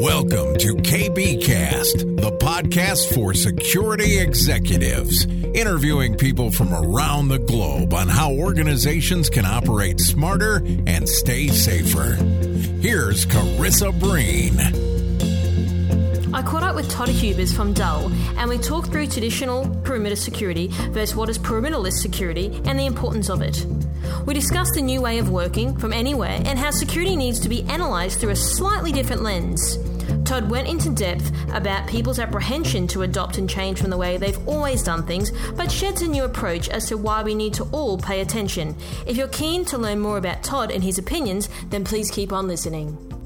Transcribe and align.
Welcome 0.00 0.56
to 0.58 0.76
KBKast, 0.76 2.20
the 2.20 2.30
podcast 2.38 3.12
for 3.16 3.34
security 3.34 4.20
executives, 4.20 5.26
interviewing 5.26 6.16
people 6.16 6.52
from 6.52 6.72
around 6.72 7.26
the 7.26 7.40
globe 7.40 7.92
on 7.92 8.06
how 8.06 8.32
organizations 8.32 9.28
can 9.28 9.44
operate 9.44 9.98
smarter 9.98 10.62
and 10.86 11.08
stay 11.08 11.48
safer. 11.48 12.14
Here's 12.80 13.26
Karissa 13.26 13.90
Breen. 13.98 14.60
I 16.32 16.42
caught 16.42 16.62
up 16.62 16.76
with 16.76 16.88
Todd 16.88 17.08
Hubers 17.08 17.52
from 17.52 17.72
Dell 17.72 18.08
and 18.36 18.48
we 18.48 18.58
talked 18.58 18.92
through 18.92 19.08
traditional 19.08 19.68
perimeter 19.82 20.14
security 20.14 20.68
versus 20.92 21.16
what 21.16 21.28
is 21.28 21.40
perimeterless 21.40 21.94
security 21.94 22.62
and 22.66 22.78
the 22.78 22.86
importance 22.86 23.28
of 23.28 23.42
it. 23.42 23.66
We 24.26 24.34
discussed 24.34 24.74
the 24.74 24.82
new 24.82 25.00
way 25.00 25.18
of 25.18 25.30
working 25.30 25.76
from 25.76 25.92
anywhere 25.92 26.40
and 26.44 26.58
how 26.58 26.70
security 26.70 27.16
needs 27.16 27.40
to 27.40 27.48
be 27.48 27.62
analysed 27.62 28.20
through 28.20 28.30
a 28.30 28.36
slightly 28.36 28.92
different 28.92 29.22
lens. 29.22 29.78
Todd 30.24 30.50
went 30.50 30.68
into 30.68 30.90
depth 30.90 31.32
about 31.54 31.88
people's 31.88 32.18
apprehension 32.18 32.86
to 32.88 33.02
adopt 33.02 33.38
and 33.38 33.48
change 33.48 33.80
from 33.80 33.90
the 33.90 33.96
way 33.96 34.16
they've 34.16 34.46
always 34.46 34.82
done 34.82 35.06
things, 35.06 35.32
but 35.56 35.72
sheds 35.72 36.02
a 36.02 36.08
new 36.08 36.24
approach 36.24 36.68
as 36.68 36.86
to 36.88 36.98
why 36.98 37.22
we 37.22 37.34
need 37.34 37.54
to 37.54 37.64
all 37.72 37.96
pay 37.96 38.20
attention. 38.20 38.76
If 39.06 39.16
you're 39.16 39.28
keen 39.28 39.64
to 39.66 39.78
learn 39.78 40.00
more 40.00 40.18
about 40.18 40.42
Todd 40.42 40.70
and 40.70 40.84
his 40.84 40.98
opinions, 40.98 41.48
then 41.70 41.84
please 41.84 42.10
keep 42.10 42.32
on 42.32 42.46
listening. 42.46 43.17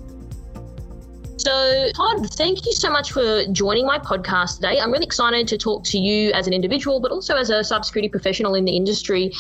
So, 1.39 1.91
Todd, 1.97 2.31
thank 2.35 2.67
you 2.67 2.73
so 2.73 2.91
much 2.91 3.11
for 3.11 3.45
joining 3.51 3.87
my 3.87 3.99
podcast 3.99 4.57
today. 4.57 4.79
I'm 4.79 4.93
really 4.93 5.07
excited 5.07 5.49
to 5.49 5.59
talk 5.59 5.83
to 5.85 5.99
you 5.99 6.31
as 6.33 6.47
an 6.47 6.53
individual, 6.53 7.01
but 7.01 7.11
also 7.11 7.37
as 7.37 7.51
a 7.51 7.61
cybersecurity 7.61 8.11
professional 8.11 8.55
in 8.55 8.65
the 8.65 8.77
industry. 8.77 9.33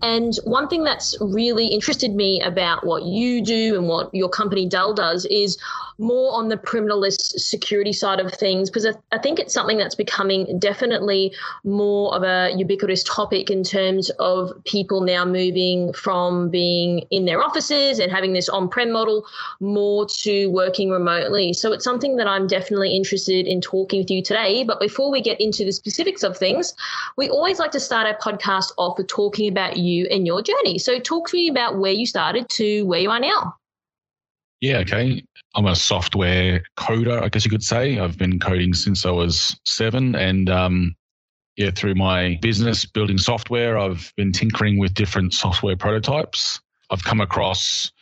And 0.00 0.34
one 0.44 0.68
thing 0.68 0.84
that's 0.84 1.16
really 1.20 1.66
interested 1.66 2.14
me 2.14 2.40
about 2.42 2.86
what 2.86 3.02
you 3.02 3.42
do 3.42 3.76
and 3.76 3.88
what 3.88 4.14
your 4.14 4.28
company 4.28 4.66
Dell 4.66 4.94
does 4.94 5.26
is 5.26 5.58
more 6.00 6.32
on 6.32 6.48
the 6.48 6.56
perimeterless 6.56 7.18
security 7.40 7.92
side 7.92 8.20
of 8.20 8.32
things, 8.32 8.70
because 8.70 8.86
I, 8.86 8.92
I 9.10 9.18
think 9.18 9.40
it's 9.40 9.52
something 9.52 9.78
that's 9.78 9.96
becoming 9.96 10.60
definitely 10.60 11.34
more 11.64 12.14
of 12.14 12.22
a 12.22 12.52
ubiquitous 12.56 13.02
topic 13.02 13.50
in 13.50 13.64
terms 13.64 14.10
of 14.20 14.52
people 14.64 15.00
now 15.00 15.24
moving 15.24 15.92
from 15.92 16.50
being 16.50 17.00
in 17.10 17.24
their 17.24 17.42
offices 17.42 17.98
and 17.98 18.12
having 18.12 18.32
this 18.32 18.48
on 18.48 18.68
prem 18.68 18.92
model 18.92 19.26
more 19.58 20.06
to 20.06 20.46
working 20.50 20.90
remotely. 20.90 21.37
So 21.52 21.72
it's 21.72 21.84
something 21.84 22.16
that 22.16 22.26
I'm 22.26 22.46
definitely 22.46 22.94
interested 22.94 23.46
in 23.46 23.60
talking 23.60 24.00
with 24.00 24.10
you 24.10 24.22
today. 24.22 24.64
But 24.64 24.80
before 24.80 25.10
we 25.10 25.20
get 25.20 25.40
into 25.40 25.64
the 25.64 25.72
specifics 25.72 26.22
of 26.22 26.36
things, 26.36 26.74
we 27.16 27.30
always 27.30 27.58
like 27.58 27.70
to 27.72 27.80
start 27.80 28.06
our 28.06 28.18
podcast 28.18 28.72
off 28.76 28.98
with 28.98 29.06
talking 29.06 29.48
about 29.48 29.76
you 29.76 30.06
and 30.10 30.26
your 30.26 30.42
journey. 30.42 30.78
So 30.78 30.98
talk 30.98 31.28
to 31.28 31.36
me 31.36 31.48
about 31.48 31.78
where 31.78 31.92
you 31.92 32.06
started 32.06 32.48
to 32.50 32.82
where 32.82 33.00
you 33.00 33.10
are 33.10 33.20
now. 33.20 33.54
Yeah, 34.60 34.78
okay. 34.78 35.22
I'm 35.54 35.66
a 35.66 35.76
software 35.76 36.62
coder, 36.76 37.22
I 37.22 37.28
guess 37.28 37.44
you 37.44 37.50
could 37.50 37.62
say. 37.62 37.98
I've 37.98 38.18
been 38.18 38.40
coding 38.40 38.74
since 38.74 39.06
I 39.06 39.10
was 39.10 39.58
seven. 39.64 40.16
And 40.16 40.50
um, 40.50 40.96
yeah, 41.56 41.70
through 41.70 41.94
my 41.94 42.38
business 42.42 42.84
building 42.84 43.18
software, 43.18 43.78
I've 43.78 44.12
been 44.16 44.32
tinkering 44.32 44.78
with 44.78 44.94
different 44.94 45.32
software 45.32 45.76
prototypes. 45.76 46.60
I've 46.90 47.04
come 47.04 47.20
across 47.20 47.92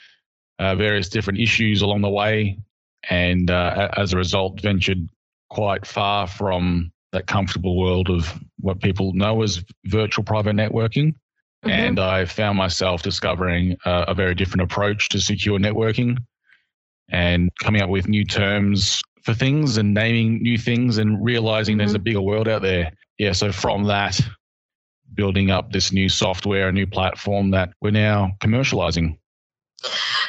uh, 0.59 0.75
various 0.75 1.09
different 1.09 1.41
issues 1.41 1.83
along 1.83 2.01
the 2.01 2.09
way. 2.09 2.59
And 3.09 3.51
uh, 3.51 3.89
as 3.97 4.13
a 4.13 4.17
result, 4.17 4.61
ventured 4.61 5.09
quite 5.51 5.87
far 5.87 6.27
from 6.27 6.93
that 7.13 7.27
comfortable 7.27 7.79
world 7.79 8.11
of 8.11 8.39
what 8.61 8.81
people 8.81 9.13
know 9.13 9.43
as 9.43 9.65
virtual 9.87 10.25
private 10.25 10.57
networking. 10.57 11.15
Mm-hmm. 11.65 11.71
And 11.71 11.99
I 11.99 12.25
found 12.25 12.59
myself 12.59 13.03
discovering 13.03 13.77
a, 13.85 14.07
a 14.09 14.15
very 14.15 14.35
different 14.35 14.63
approach 14.63 15.09
to 15.11 15.21
secure 15.21 15.59
networking 15.59 16.19
and 17.09 17.51
coming 17.63 17.83
up 17.83 17.89
with 17.89 18.09
new 18.09 18.25
terms 18.25 19.01
for 19.23 19.35
things 19.35 19.77
and 19.77 19.95
naming 19.95 20.43
new 20.43 20.59
things 20.59 20.99
and 20.99 21.25
realizing 21.25 21.75
mm-hmm. 21.75 21.79
there's 21.79 21.95
a 21.95 21.99
bigger 22.01 22.21
world 22.21 22.49
out 22.49 22.63
there. 22.63 22.93
Yeah, 23.19 23.33
so 23.33 23.51
from 23.53 23.85
that, 23.85 24.21
building 25.15 25.51
up 25.51 25.73
this 25.73 25.93
new 25.93 26.09
software, 26.09 26.69
a 26.69 26.73
new 26.73 26.87
platform 26.87 27.51
that 27.53 27.71
we're 27.81 27.91
now 27.91 28.33
commercializing. 28.41 29.17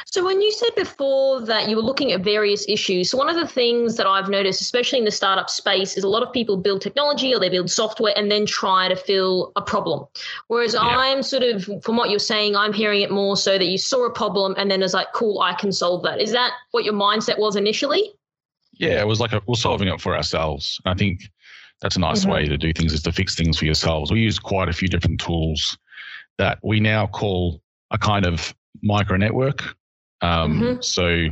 So, 0.06 0.24
when 0.24 0.40
you 0.40 0.52
said 0.52 0.70
before 0.76 1.40
that 1.42 1.68
you 1.68 1.76
were 1.76 1.82
looking 1.82 2.12
at 2.12 2.22
various 2.22 2.66
issues, 2.68 3.10
so 3.10 3.18
one 3.18 3.28
of 3.28 3.36
the 3.36 3.46
things 3.46 3.96
that 3.96 4.06
I've 4.06 4.28
noticed, 4.28 4.60
especially 4.60 4.98
in 4.98 5.04
the 5.04 5.10
startup 5.10 5.50
space, 5.50 5.96
is 5.96 6.04
a 6.04 6.08
lot 6.08 6.22
of 6.22 6.32
people 6.32 6.56
build 6.56 6.80
technology 6.80 7.34
or 7.34 7.40
they 7.40 7.48
build 7.48 7.70
software 7.70 8.12
and 8.16 8.30
then 8.30 8.46
try 8.46 8.88
to 8.88 8.96
fill 8.96 9.52
a 9.56 9.62
problem. 9.62 10.06
Whereas 10.48 10.74
yeah. 10.74 10.80
I'm 10.80 11.22
sort 11.22 11.42
of, 11.42 11.68
from 11.82 11.96
what 11.96 12.10
you're 12.10 12.18
saying, 12.18 12.56
I'm 12.56 12.72
hearing 12.72 13.02
it 13.02 13.10
more 13.10 13.36
so 13.36 13.58
that 13.58 13.66
you 13.66 13.78
saw 13.78 14.06
a 14.06 14.10
problem 14.10 14.54
and 14.56 14.70
then 14.70 14.82
it's 14.82 14.94
like, 14.94 15.12
cool, 15.14 15.40
I 15.40 15.54
can 15.54 15.72
solve 15.72 16.02
that. 16.04 16.20
Is 16.20 16.32
that 16.32 16.52
what 16.70 16.84
your 16.84 16.94
mindset 16.94 17.38
was 17.38 17.56
initially? 17.56 18.12
Yeah, 18.72 19.00
it 19.00 19.06
was 19.06 19.20
like 19.20 19.32
a, 19.32 19.42
we're 19.46 19.56
solving 19.56 19.88
it 19.88 20.00
for 20.00 20.16
ourselves. 20.16 20.80
I 20.84 20.94
think 20.94 21.22
that's 21.80 21.96
a 21.96 22.00
nice 22.00 22.22
mm-hmm. 22.22 22.32
way 22.32 22.48
to 22.48 22.56
do 22.56 22.72
things 22.72 22.92
is 22.92 23.02
to 23.02 23.12
fix 23.12 23.34
things 23.34 23.58
for 23.58 23.64
yourselves. 23.64 24.10
We 24.10 24.20
use 24.20 24.38
quite 24.38 24.68
a 24.68 24.72
few 24.72 24.88
different 24.88 25.20
tools 25.20 25.76
that 26.38 26.58
we 26.62 26.80
now 26.80 27.06
call 27.06 27.60
a 27.90 27.98
kind 27.98 28.26
of 28.26 28.54
micro 28.82 29.16
network 29.16 29.62
um, 30.20 30.60
mm-hmm. 30.60 30.80
So 30.80 31.28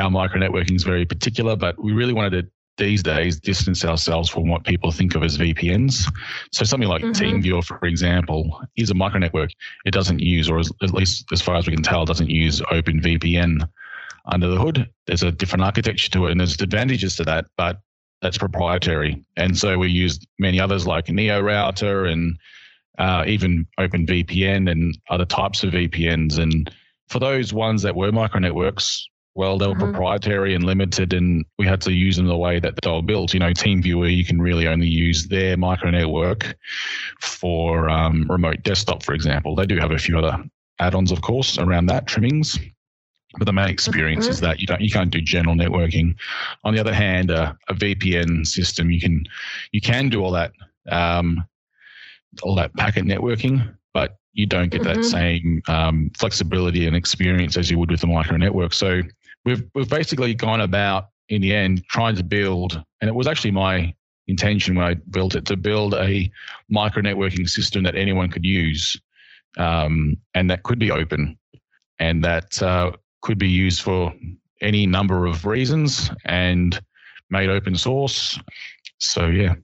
our 0.00 0.10
micro 0.10 0.40
networking 0.40 0.76
is 0.76 0.84
very 0.84 1.04
particular, 1.04 1.56
but 1.56 1.82
we 1.82 1.92
really 1.92 2.12
wanted 2.12 2.42
to 2.42 2.50
these 2.76 3.02
days 3.02 3.38
distance 3.38 3.84
ourselves 3.84 4.30
from 4.30 4.48
what 4.48 4.64
people 4.64 4.90
think 4.90 5.14
of 5.14 5.22
as 5.22 5.36
VPNs. 5.36 6.10
So 6.50 6.64
something 6.64 6.88
like 6.88 7.02
mm-hmm. 7.02 7.22
TeamViewer, 7.22 7.62
for 7.62 7.84
example, 7.84 8.58
is 8.76 8.88
a 8.88 8.94
micro 8.94 9.18
network. 9.18 9.50
It 9.84 9.90
doesn't 9.90 10.20
use, 10.20 10.48
or 10.48 10.60
at 10.60 10.94
least 10.94 11.26
as 11.30 11.42
far 11.42 11.56
as 11.56 11.66
we 11.66 11.74
can 11.74 11.82
tell, 11.82 12.06
doesn't 12.06 12.30
use 12.30 12.62
OpenVPN 12.62 13.68
under 14.24 14.48
the 14.48 14.56
hood. 14.56 14.88
There's 15.06 15.22
a 15.22 15.30
different 15.30 15.64
architecture 15.64 16.10
to 16.12 16.26
it, 16.26 16.30
and 16.30 16.40
there's 16.40 16.58
advantages 16.58 17.16
to 17.16 17.24
that, 17.24 17.46
but 17.58 17.80
that's 18.22 18.38
proprietary. 18.38 19.22
And 19.36 19.58
so 19.58 19.76
we 19.76 19.88
used 19.88 20.26
many 20.38 20.58
others 20.58 20.86
like 20.86 21.06
NeoRouter 21.06 22.10
and 22.10 22.38
uh, 23.00 23.24
even 23.26 23.66
OpenVPN 23.78 24.70
and 24.70 24.96
other 25.08 25.24
types 25.24 25.64
of 25.64 25.72
VPNs. 25.72 26.38
And 26.38 26.70
for 27.08 27.18
those 27.18 27.52
ones 27.52 27.82
that 27.82 27.96
were 27.96 28.12
micro 28.12 28.40
networks, 28.40 29.08
well, 29.34 29.56
they 29.56 29.66
were 29.66 29.74
mm-hmm. 29.74 29.92
proprietary 29.92 30.54
and 30.54 30.64
limited, 30.64 31.14
and 31.14 31.46
we 31.58 31.66
had 31.66 31.80
to 31.82 31.92
use 31.92 32.16
them 32.16 32.26
the 32.26 32.36
way 32.36 32.60
that 32.60 32.74
they 32.82 32.90
were 32.90 33.00
built. 33.00 33.32
You 33.32 33.40
know, 33.40 33.52
TeamViewer, 33.52 34.14
you 34.14 34.24
can 34.24 34.42
really 34.42 34.66
only 34.66 34.86
use 34.86 35.28
their 35.28 35.56
micro 35.56 35.90
network 35.90 36.54
for 37.20 37.88
um, 37.88 38.26
remote 38.28 38.62
desktop, 38.64 39.02
for 39.02 39.14
example. 39.14 39.54
They 39.54 39.66
do 39.66 39.78
have 39.78 39.92
a 39.92 39.98
few 39.98 40.18
other 40.18 40.44
add-ons, 40.78 41.10
of 41.10 41.22
course, 41.22 41.58
around 41.58 41.86
that 41.86 42.06
trimmings, 42.06 42.58
but 43.38 43.46
the 43.46 43.52
main 43.52 43.70
experience 43.70 44.24
mm-hmm. 44.24 44.32
is 44.32 44.40
that 44.40 44.60
you 44.60 44.66
don't 44.66 44.80
you 44.82 44.90
can't 44.90 45.10
do 45.10 45.22
general 45.22 45.54
networking. 45.54 46.16
On 46.64 46.74
the 46.74 46.80
other 46.80 46.94
hand, 46.94 47.30
uh, 47.30 47.54
a 47.68 47.74
VPN 47.74 48.46
system, 48.46 48.90
you 48.90 49.00
can 49.00 49.24
you 49.72 49.80
can 49.80 50.10
do 50.10 50.22
all 50.22 50.32
that 50.32 50.52
um, 50.90 51.46
all 52.42 52.54
that 52.56 52.74
packet 52.76 53.04
networking, 53.04 53.74
but 53.92 54.18
you 54.32 54.46
don't 54.46 54.70
get 54.70 54.82
mm-hmm. 54.82 55.00
that 55.00 55.04
same 55.04 55.62
um, 55.68 56.10
flexibility 56.16 56.86
and 56.86 56.96
experience 56.96 57.56
as 57.56 57.70
you 57.70 57.78
would 57.78 57.90
with 57.90 58.00
the 58.00 58.06
micro 58.06 58.36
network. 58.36 58.72
So 58.72 59.02
we've 59.44 59.62
we've 59.74 59.88
basically 59.88 60.34
gone 60.34 60.60
about 60.60 61.08
in 61.28 61.40
the 61.40 61.54
end 61.54 61.84
trying 61.88 62.16
to 62.16 62.24
build, 62.24 62.82
and 63.00 63.08
it 63.08 63.14
was 63.14 63.26
actually 63.26 63.50
my 63.52 63.94
intention 64.28 64.76
when 64.76 64.86
I 64.86 64.94
built 64.94 65.34
it 65.34 65.44
to 65.46 65.56
build 65.56 65.94
a 65.94 66.30
micro 66.68 67.02
networking 67.02 67.48
system 67.48 67.82
that 67.84 67.96
anyone 67.96 68.30
could 68.30 68.44
use, 68.44 68.96
um, 69.58 70.16
and 70.34 70.50
that 70.50 70.62
could 70.62 70.78
be 70.78 70.90
open, 70.90 71.36
and 71.98 72.22
that 72.24 72.62
uh, 72.62 72.92
could 73.22 73.38
be 73.38 73.48
used 73.48 73.82
for 73.82 74.12
any 74.60 74.86
number 74.86 75.26
of 75.26 75.46
reasons 75.46 76.10
and 76.24 76.80
made 77.30 77.48
open 77.48 77.74
source. 77.74 78.38
So 78.98 79.26
yeah. 79.26 79.54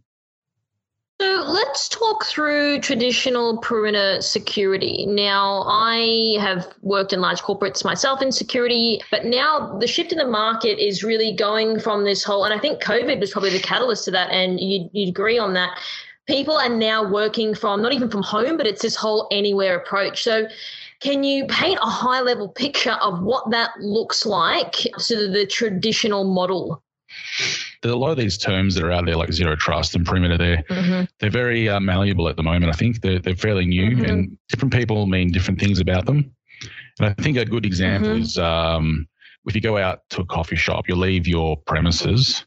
So 1.18 1.44
let's 1.48 1.88
talk 1.88 2.26
through 2.26 2.80
traditional 2.80 3.56
perimeter 3.58 4.20
security. 4.20 5.06
Now, 5.06 5.62
I 5.66 6.36
have 6.40 6.68
worked 6.82 7.14
in 7.14 7.22
large 7.22 7.40
corporates 7.40 7.86
myself 7.86 8.20
in 8.20 8.30
security, 8.30 9.00
but 9.10 9.24
now 9.24 9.78
the 9.78 9.86
shift 9.86 10.12
in 10.12 10.18
the 10.18 10.26
market 10.26 10.78
is 10.78 11.02
really 11.02 11.32
going 11.32 11.80
from 11.80 12.04
this 12.04 12.22
whole, 12.22 12.44
and 12.44 12.52
I 12.52 12.58
think 12.58 12.82
COVID 12.82 13.18
was 13.18 13.30
probably 13.30 13.48
the 13.48 13.60
catalyst 13.60 14.04
to 14.04 14.10
that, 14.10 14.30
and 14.30 14.60
you'd, 14.60 14.90
you'd 14.92 15.08
agree 15.08 15.38
on 15.38 15.54
that. 15.54 15.78
People 16.26 16.58
are 16.58 16.68
now 16.68 17.10
working 17.10 17.54
from 17.54 17.80
not 17.80 17.94
even 17.94 18.10
from 18.10 18.22
home, 18.22 18.58
but 18.58 18.66
it's 18.66 18.82
this 18.82 18.96
whole 18.96 19.26
anywhere 19.30 19.74
approach. 19.74 20.22
So, 20.22 20.48
can 21.00 21.24
you 21.24 21.46
paint 21.46 21.78
a 21.80 21.88
high 21.88 22.20
level 22.20 22.48
picture 22.48 22.98
of 23.00 23.22
what 23.22 23.50
that 23.52 23.70
looks 23.80 24.26
like, 24.26 24.84
of 24.84 25.32
the 25.32 25.46
traditional 25.48 26.24
model? 26.24 26.82
A 27.90 27.96
lot 27.96 28.10
of 28.10 28.16
these 28.16 28.38
terms 28.38 28.74
that 28.74 28.84
are 28.84 28.92
out 28.92 29.06
there, 29.06 29.16
like 29.16 29.32
zero 29.32 29.56
trust 29.56 29.94
and 29.94 30.06
perimeter, 30.06 30.38
they're 30.38 30.62
mm-hmm. 30.68 31.04
they're 31.18 31.30
very 31.30 31.68
uh, 31.68 31.80
malleable 31.80 32.28
at 32.28 32.36
the 32.36 32.42
moment. 32.42 32.72
I 32.72 32.76
think 32.76 33.00
they're 33.00 33.18
they're 33.18 33.36
fairly 33.36 33.66
new, 33.66 33.96
mm-hmm. 33.96 34.04
and 34.04 34.38
different 34.48 34.72
people 34.72 35.06
mean 35.06 35.32
different 35.32 35.60
things 35.60 35.80
about 35.80 36.06
them. 36.06 36.30
And 36.98 37.08
I 37.08 37.22
think 37.22 37.36
a 37.36 37.44
good 37.44 37.66
example 37.66 38.10
mm-hmm. 38.10 38.22
is 38.22 38.38
um, 38.38 39.06
if 39.46 39.54
you 39.54 39.60
go 39.60 39.78
out 39.78 40.00
to 40.10 40.22
a 40.22 40.26
coffee 40.26 40.56
shop, 40.56 40.88
you 40.88 40.96
leave 40.96 41.26
your 41.26 41.56
premises, 41.56 42.44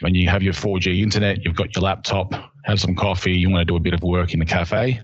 when 0.00 0.14
you 0.14 0.28
have 0.28 0.42
your 0.42 0.54
4G 0.54 1.00
internet, 1.00 1.44
you've 1.44 1.56
got 1.56 1.74
your 1.74 1.82
laptop, 1.82 2.32
have 2.64 2.80
some 2.80 2.94
coffee, 2.94 3.32
you 3.32 3.50
want 3.50 3.60
to 3.60 3.64
do 3.64 3.76
a 3.76 3.80
bit 3.80 3.94
of 3.94 4.02
work 4.02 4.32
in 4.32 4.40
the 4.40 4.46
cafe, 4.46 5.00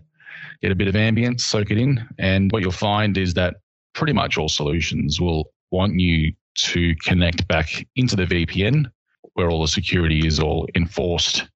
get 0.63 0.73
a 0.73 0.75
bit 0.75 0.89
of 0.89 0.95
ambience, 0.95 1.41
soak 1.41 1.71
it 1.71 1.79
in, 1.79 2.07
and 2.19 2.51
what 2.53 2.63
you'll 2.63 2.73
find 2.73 3.19
is 3.19 3.35
that 3.35 3.57
pretty 3.95 4.13
much 4.13 4.39
all 4.39 4.49
solutions 4.49 5.21
will 5.21 5.51
want 5.71 5.99
you 5.99 6.33
to 6.55 6.95
connect 7.05 7.47
back 7.49 7.87
into 7.97 8.17
the 8.17 8.25
VPN 8.25 8.87
where 9.39 9.51
all 9.51 9.63
the 9.63 9.69
security 9.69 10.27
is 10.27 10.41
all 10.41 10.67
enforced 10.75 11.49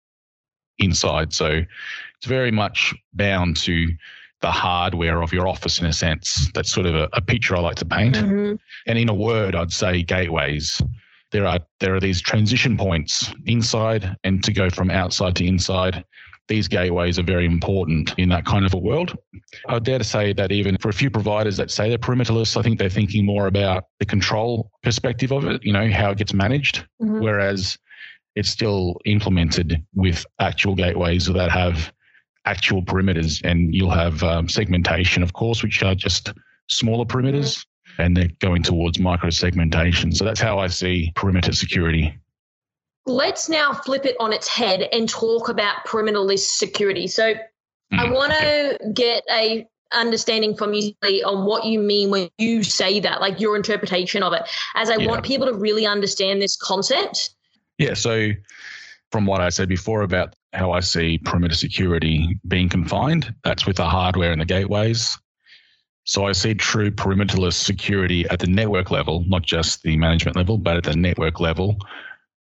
inside. 0.79 1.33
So 1.33 1.47
it's 2.17 2.27
very 2.27 2.53
much 2.53 2.95
bound 3.13 3.57
to 3.59 3.89
the 4.41 4.53
hardware 4.53 5.21
of 5.21 5.33
your 5.33 5.49
office 5.49 5.81
in 5.81 5.87
a 5.87 5.93
sense. 5.93 6.49
That's 6.55 6.71
sort 6.71 6.87
of 6.87 6.95
a, 6.95 7.09
a 7.13 7.21
picture 7.21 7.57
I 7.57 7.61
like 7.61 7.75
to 7.77 7.85
paint. 7.85 8.15
Mm-hmm. 8.15 8.55
And 8.87 8.99
in 8.99 9.09
a 9.09 9.15
word, 9.15 9.57
I'd 9.57 9.73
say 9.73 10.05
gateways. 10.05 10.81
There 11.33 11.45
are 11.45 11.59
there 11.81 11.95
are 11.95 12.01
these 12.01 12.21
transition 12.21 12.77
points 12.77 13.33
inside 13.47 14.17
and 14.23 14.45
to 14.45 14.53
go 14.53 14.71
from 14.71 14.89
outside 14.91 15.35
to 15.37 15.45
inside 15.45 16.05
these 16.49 16.69
gateways 16.69 17.19
are 17.19 17.23
very 17.23 17.47
important 17.47 18.15
in 18.19 18.29
that 18.31 18.45
kind 18.45 18.67
of 18.67 18.75
a 18.75 18.79
world. 18.79 19.17
I 19.69 19.75
would 19.75 19.85
dare 19.85 19.99
to 19.99 20.05
say 20.05 20.33
that 20.33 20.53
even 20.53 20.77
for 20.79 20.89
a 20.89 20.93
few 20.93 21.11
providers 21.11 21.57
that 21.57 21.71
say 21.71 21.89
they're 21.89 21.99
perimeterless, 21.99 22.57
I 22.57 22.63
think 22.63 22.79
they're 22.79 22.89
thinking 22.91 23.25
more 23.25 23.47
about 23.47 23.85
the 24.01 24.07
control 24.07 24.71
perspective 24.83 25.33
of 25.33 25.45
it, 25.45 25.63
you 25.65 25.73
know, 25.73 25.91
how 25.91 26.11
it 26.11 26.19
gets 26.19 26.35
managed, 26.35 26.85
mm-hmm. 27.01 27.21
whereas 27.21 27.79
it's 28.35 28.51
still 28.51 29.01
implemented 29.05 29.85
with 29.95 30.25
actual 30.41 30.75
gateways 30.75 31.27
that 31.27 31.51
have 31.51 31.93
actual 32.45 32.83
perimeters. 32.83 33.41
And 33.45 33.75
you'll 33.75 33.91
have 33.91 34.23
um, 34.23 34.49
segmentation, 34.49 35.23
of 35.23 35.33
course, 35.33 35.63
which 35.63 35.83
are 35.83 35.95
just 35.95 36.33
smaller 36.69 37.05
perimeters. 37.05 37.65
And 37.99 38.17
they're 38.17 38.31
going 38.41 38.63
towards 38.63 38.99
micro 38.99 39.29
segmentation. 39.29 40.13
So 40.13 40.25
that's 40.25 40.41
how 40.41 40.59
I 40.59 40.69
see 40.69 41.13
perimeter 41.15 41.53
security. 41.53 42.19
Let's 43.07 43.49
now 43.49 43.73
flip 43.73 44.05
it 44.07 44.17
on 44.21 44.33
its 44.33 44.47
head 44.47 44.89
and 44.93 45.09
talk 45.09 45.49
about 45.49 45.85
perimeterless 45.87 46.41
security. 46.41 47.07
So 47.09 47.35
mm, 47.35 47.39
I 47.99 48.11
want 48.11 48.33
to 48.33 48.93
get 48.95 49.25
a 49.31 49.67
understanding 49.93 50.57
from 50.57 50.73
you 50.75 50.93
on 51.25 51.45
what 51.45 51.65
you 51.65 51.79
mean 51.79 52.11
when 52.11 52.29
you 52.39 52.63
say 52.63 53.01
that, 53.01 53.21
like 53.21 53.41
your 53.41 53.57
interpretation 53.57 54.23
of 54.23 54.33
it, 54.33 54.43
as 54.75 54.91
I 54.91 54.97
yeah. 54.97 55.09
want 55.09 55.25
people 55.25 55.47
to 55.47 55.55
really 55.55 55.87
understand 55.87 56.41
this 56.41 56.57
concept. 56.57 57.31
Yeah. 57.79 57.95
So 57.95 58.31
from 59.11 59.27
what 59.27 59.41
I 59.41 59.51
said 59.51 59.69
before 59.69 60.03
about 60.03 60.35
how 60.53 60.73
I 60.73 60.81
see 60.81 61.19
perimeter 61.19 61.55
security 61.55 62.39
being 62.49 62.69
confined, 62.69 63.35
that's 63.45 63.67
with 63.67 63.77
the 63.77 63.85
hardware 63.85 64.33
and 64.33 64.41
the 64.41 64.47
gateways. 64.47 65.19
So 66.05 66.27
I 66.27 66.33
see 66.33 66.55
true 66.55 66.91
perimeterless 66.91 67.55
security 67.55 68.27
at 68.29 68.41
the 68.41 68.49
network 68.49 68.91
level, 68.91 69.25
not 69.29 69.43
just 69.43 69.83
the 69.83 69.97
management 69.97 70.37
level, 70.37 70.59
but 70.59 70.77
at 70.77 70.85
the 70.85 70.97
network 70.97 71.39
level 71.39 71.79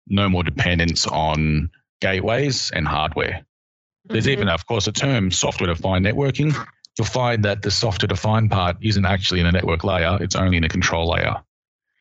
no 0.07 0.29
more 0.29 0.43
dependence 0.43 1.07
on 1.07 1.71
gateways 2.01 2.71
and 2.71 2.87
hardware. 2.87 3.45
There's 4.05 4.25
mm-hmm. 4.25 4.33
even, 4.33 4.49
of 4.49 4.67
course, 4.67 4.87
a 4.87 4.93
term 4.93 5.31
software 5.31 5.73
defined 5.73 6.05
networking. 6.05 6.55
You'll 6.99 7.07
find 7.07 7.45
that 7.45 7.63
the 7.63 7.71
software 7.71 8.07
defined 8.07 8.51
part 8.51 8.77
isn't 8.81 9.05
actually 9.05 9.41
in 9.41 9.47
a 9.47 9.53
network 9.53 9.83
layer, 9.83 10.19
it's 10.21 10.37
only 10.37 10.59
in 10.59 10.65
a 10.65 10.69
control 10.69 11.11
layer. 11.11 11.37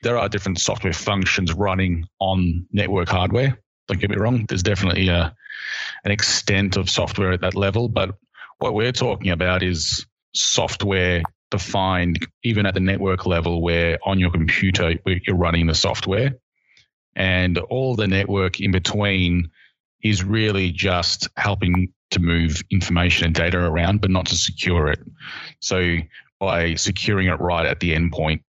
There 0.04 0.18
are 0.18 0.28
different 0.28 0.60
software 0.60 0.94
functions 0.94 1.54
running 1.54 2.06
on 2.20 2.68
network 2.72 3.10
hardware. 3.10 3.58
Don't 3.88 4.00
get 4.00 4.10
me 4.10 4.18
wrong, 4.18 4.46
there's 4.48 4.64
definitely 4.64 5.08
a, 5.08 5.34
an 6.04 6.12
extent 6.12 6.78
of 6.78 6.90
software 6.90 7.32
at 7.32 7.42
that 7.42 7.56
level. 7.56 7.88
But 7.88 8.16
what 8.60 8.74
we're 8.74 8.92
talking 8.92 9.32
about 9.32 9.64
is 9.64 10.06
software 10.36 11.24
defined 11.52 12.28
even 12.44 12.66
at 12.66 12.74
the 12.74 12.80
network 12.80 13.26
level 13.26 13.62
where 13.62 14.00
on 14.04 14.20
your 14.20 14.32
computer 14.32 14.94
you're 15.06 15.36
running 15.36 15.68
the 15.68 15.76
software 15.76 16.34
and 17.16 17.58
all 17.58 17.96
the 17.96 18.08
network 18.08 18.60
in 18.60 18.72
between 18.72 19.50
is 20.02 20.24
really 20.24 20.72
just 20.72 21.30
helping 21.38 21.94
to 22.12 22.20
move 22.20 22.62
information 22.70 23.26
and 23.26 23.36
data 23.36 23.58
around, 23.58 24.02
but 24.02 24.12
not 24.12 24.28
to 24.28 24.36
secure 24.36 24.88
it. 24.90 25.00
So 25.60 25.98
by 26.40 26.76
securing 26.76 27.28
it 27.28 27.40
right 27.40 27.66
at 27.66 27.80
the 27.80 27.96
endpoint. 27.96 28.44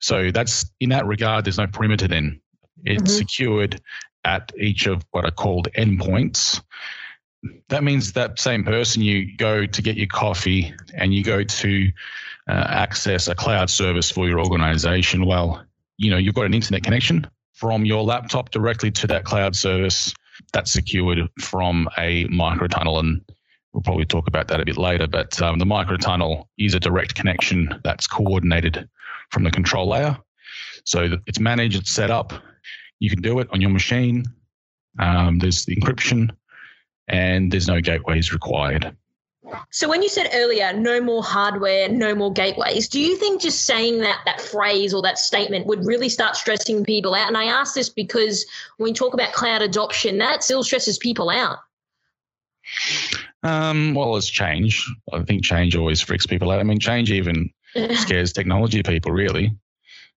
So 0.00 0.30
that's 0.30 0.70
in 0.80 0.90
that 0.90 1.06
regard, 1.06 1.44
there's 1.44 1.58
no 1.58 1.66
perimeter 1.66 2.06
then. 2.06 2.40
It's 2.84 3.02
mm-hmm. 3.02 3.18
secured 3.18 3.80
at 4.24 4.52
each 4.58 4.86
of 4.86 5.04
what 5.10 5.24
are 5.24 5.30
called 5.30 5.68
endpoints. 5.76 6.62
That 7.68 7.82
means 7.82 8.12
that 8.12 8.38
same 8.38 8.64
person, 8.64 9.02
you 9.02 9.36
go 9.36 9.64
to 9.64 9.82
get 9.82 9.96
your 9.96 10.08
coffee 10.08 10.74
and 10.94 11.14
you 11.14 11.24
go 11.24 11.42
to 11.42 11.88
uh, 12.48 12.52
access 12.68 13.28
a 13.28 13.34
cloud 13.34 13.70
service 13.70 14.10
for 14.10 14.28
your 14.28 14.40
organization. 14.40 15.24
Well, 15.24 15.64
you 15.96 16.10
know, 16.10 16.16
you've 16.16 16.34
got 16.34 16.46
an 16.46 16.54
internet 16.54 16.82
connection 16.82 17.26
from 17.58 17.84
your 17.84 18.04
laptop 18.04 18.50
directly 18.50 18.90
to 18.92 19.08
that 19.08 19.24
cloud 19.24 19.56
service 19.56 20.14
that's 20.52 20.72
secured 20.72 21.18
from 21.40 21.88
a 21.98 22.24
microtunnel. 22.26 23.00
And 23.00 23.20
we'll 23.72 23.82
probably 23.82 24.04
talk 24.04 24.28
about 24.28 24.46
that 24.48 24.60
a 24.60 24.64
bit 24.64 24.76
later. 24.76 25.08
But 25.08 25.42
um, 25.42 25.58
the 25.58 25.64
microtunnel 25.64 26.44
is 26.56 26.74
a 26.74 26.80
direct 26.80 27.16
connection 27.16 27.80
that's 27.82 28.06
coordinated 28.06 28.88
from 29.30 29.42
the 29.42 29.50
control 29.50 29.88
layer. 29.88 30.16
So 30.84 31.16
it's 31.26 31.40
managed, 31.40 31.80
it's 31.80 31.90
set 31.90 32.12
up. 32.12 32.32
You 33.00 33.10
can 33.10 33.22
do 33.22 33.40
it 33.40 33.48
on 33.52 33.60
your 33.60 33.70
machine. 33.70 34.24
Um, 35.00 35.40
there's 35.40 35.64
the 35.64 35.74
encryption, 35.74 36.30
and 37.08 37.52
there's 37.52 37.68
no 37.68 37.80
gateways 37.80 38.32
required. 38.32 38.96
So 39.70 39.88
when 39.88 40.02
you 40.02 40.08
said 40.08 40.30
earlier, 40.32 40.72
no 40.72 41.00
more 41.00 41.22
hardware, 41.22 41.88
no 41.88 42.14
more 42.14 42.32
gateways, 42.32 42.88
do 42.88 43.00
you 43.00 43.16
think 43.16 43.40
just 43.40 43.64
saying 43.66 44.00
that 44.00 44.20
that 44.24 44.40
phrase 44.40 44.92
or 44.92 45.02
that 45.02 45.18
statement 45.18 45.66
would 45.66 45.84
really 45.84 46.08
start 46.08 46.36
stressing 46.36 46.84
people 46.84 47.14
out? 47.14 47.28
And 47.28 47.36
I 47.36 47.44
ask 47.44 47.74
this 47.74 47.88
because 47.88 48.46
when 48.76 48.90
we 48.90 48.94
talk 48.94 49.14
about 49.14 49.32
cloud 49.32 49.62
adoption, 49.62 50.18
that 50.18 50.42
still 50.42 50.62
stresses 50.62 50.98
people 50.98 51.30
out. 51.30 51.58
Um, 53.42 53.94
well, 53.94 54.16
it's 54.16 54.28
change. 54.28 54.84
I 55.12 55.22
think 55.22 55.42
change 55.42 55.76
always 55.76 56.00
freaks 56.00 56.26
people 56.26 56.50
out. 56.50 56.60
I 56.60 56.64
mean, 56.64 56.80
change 56.80 57.10
even 57.10 57.50
scares 57.94 58.32
technology 58.32 58.82
people, 58.82 59.12
really. 59.12 59.56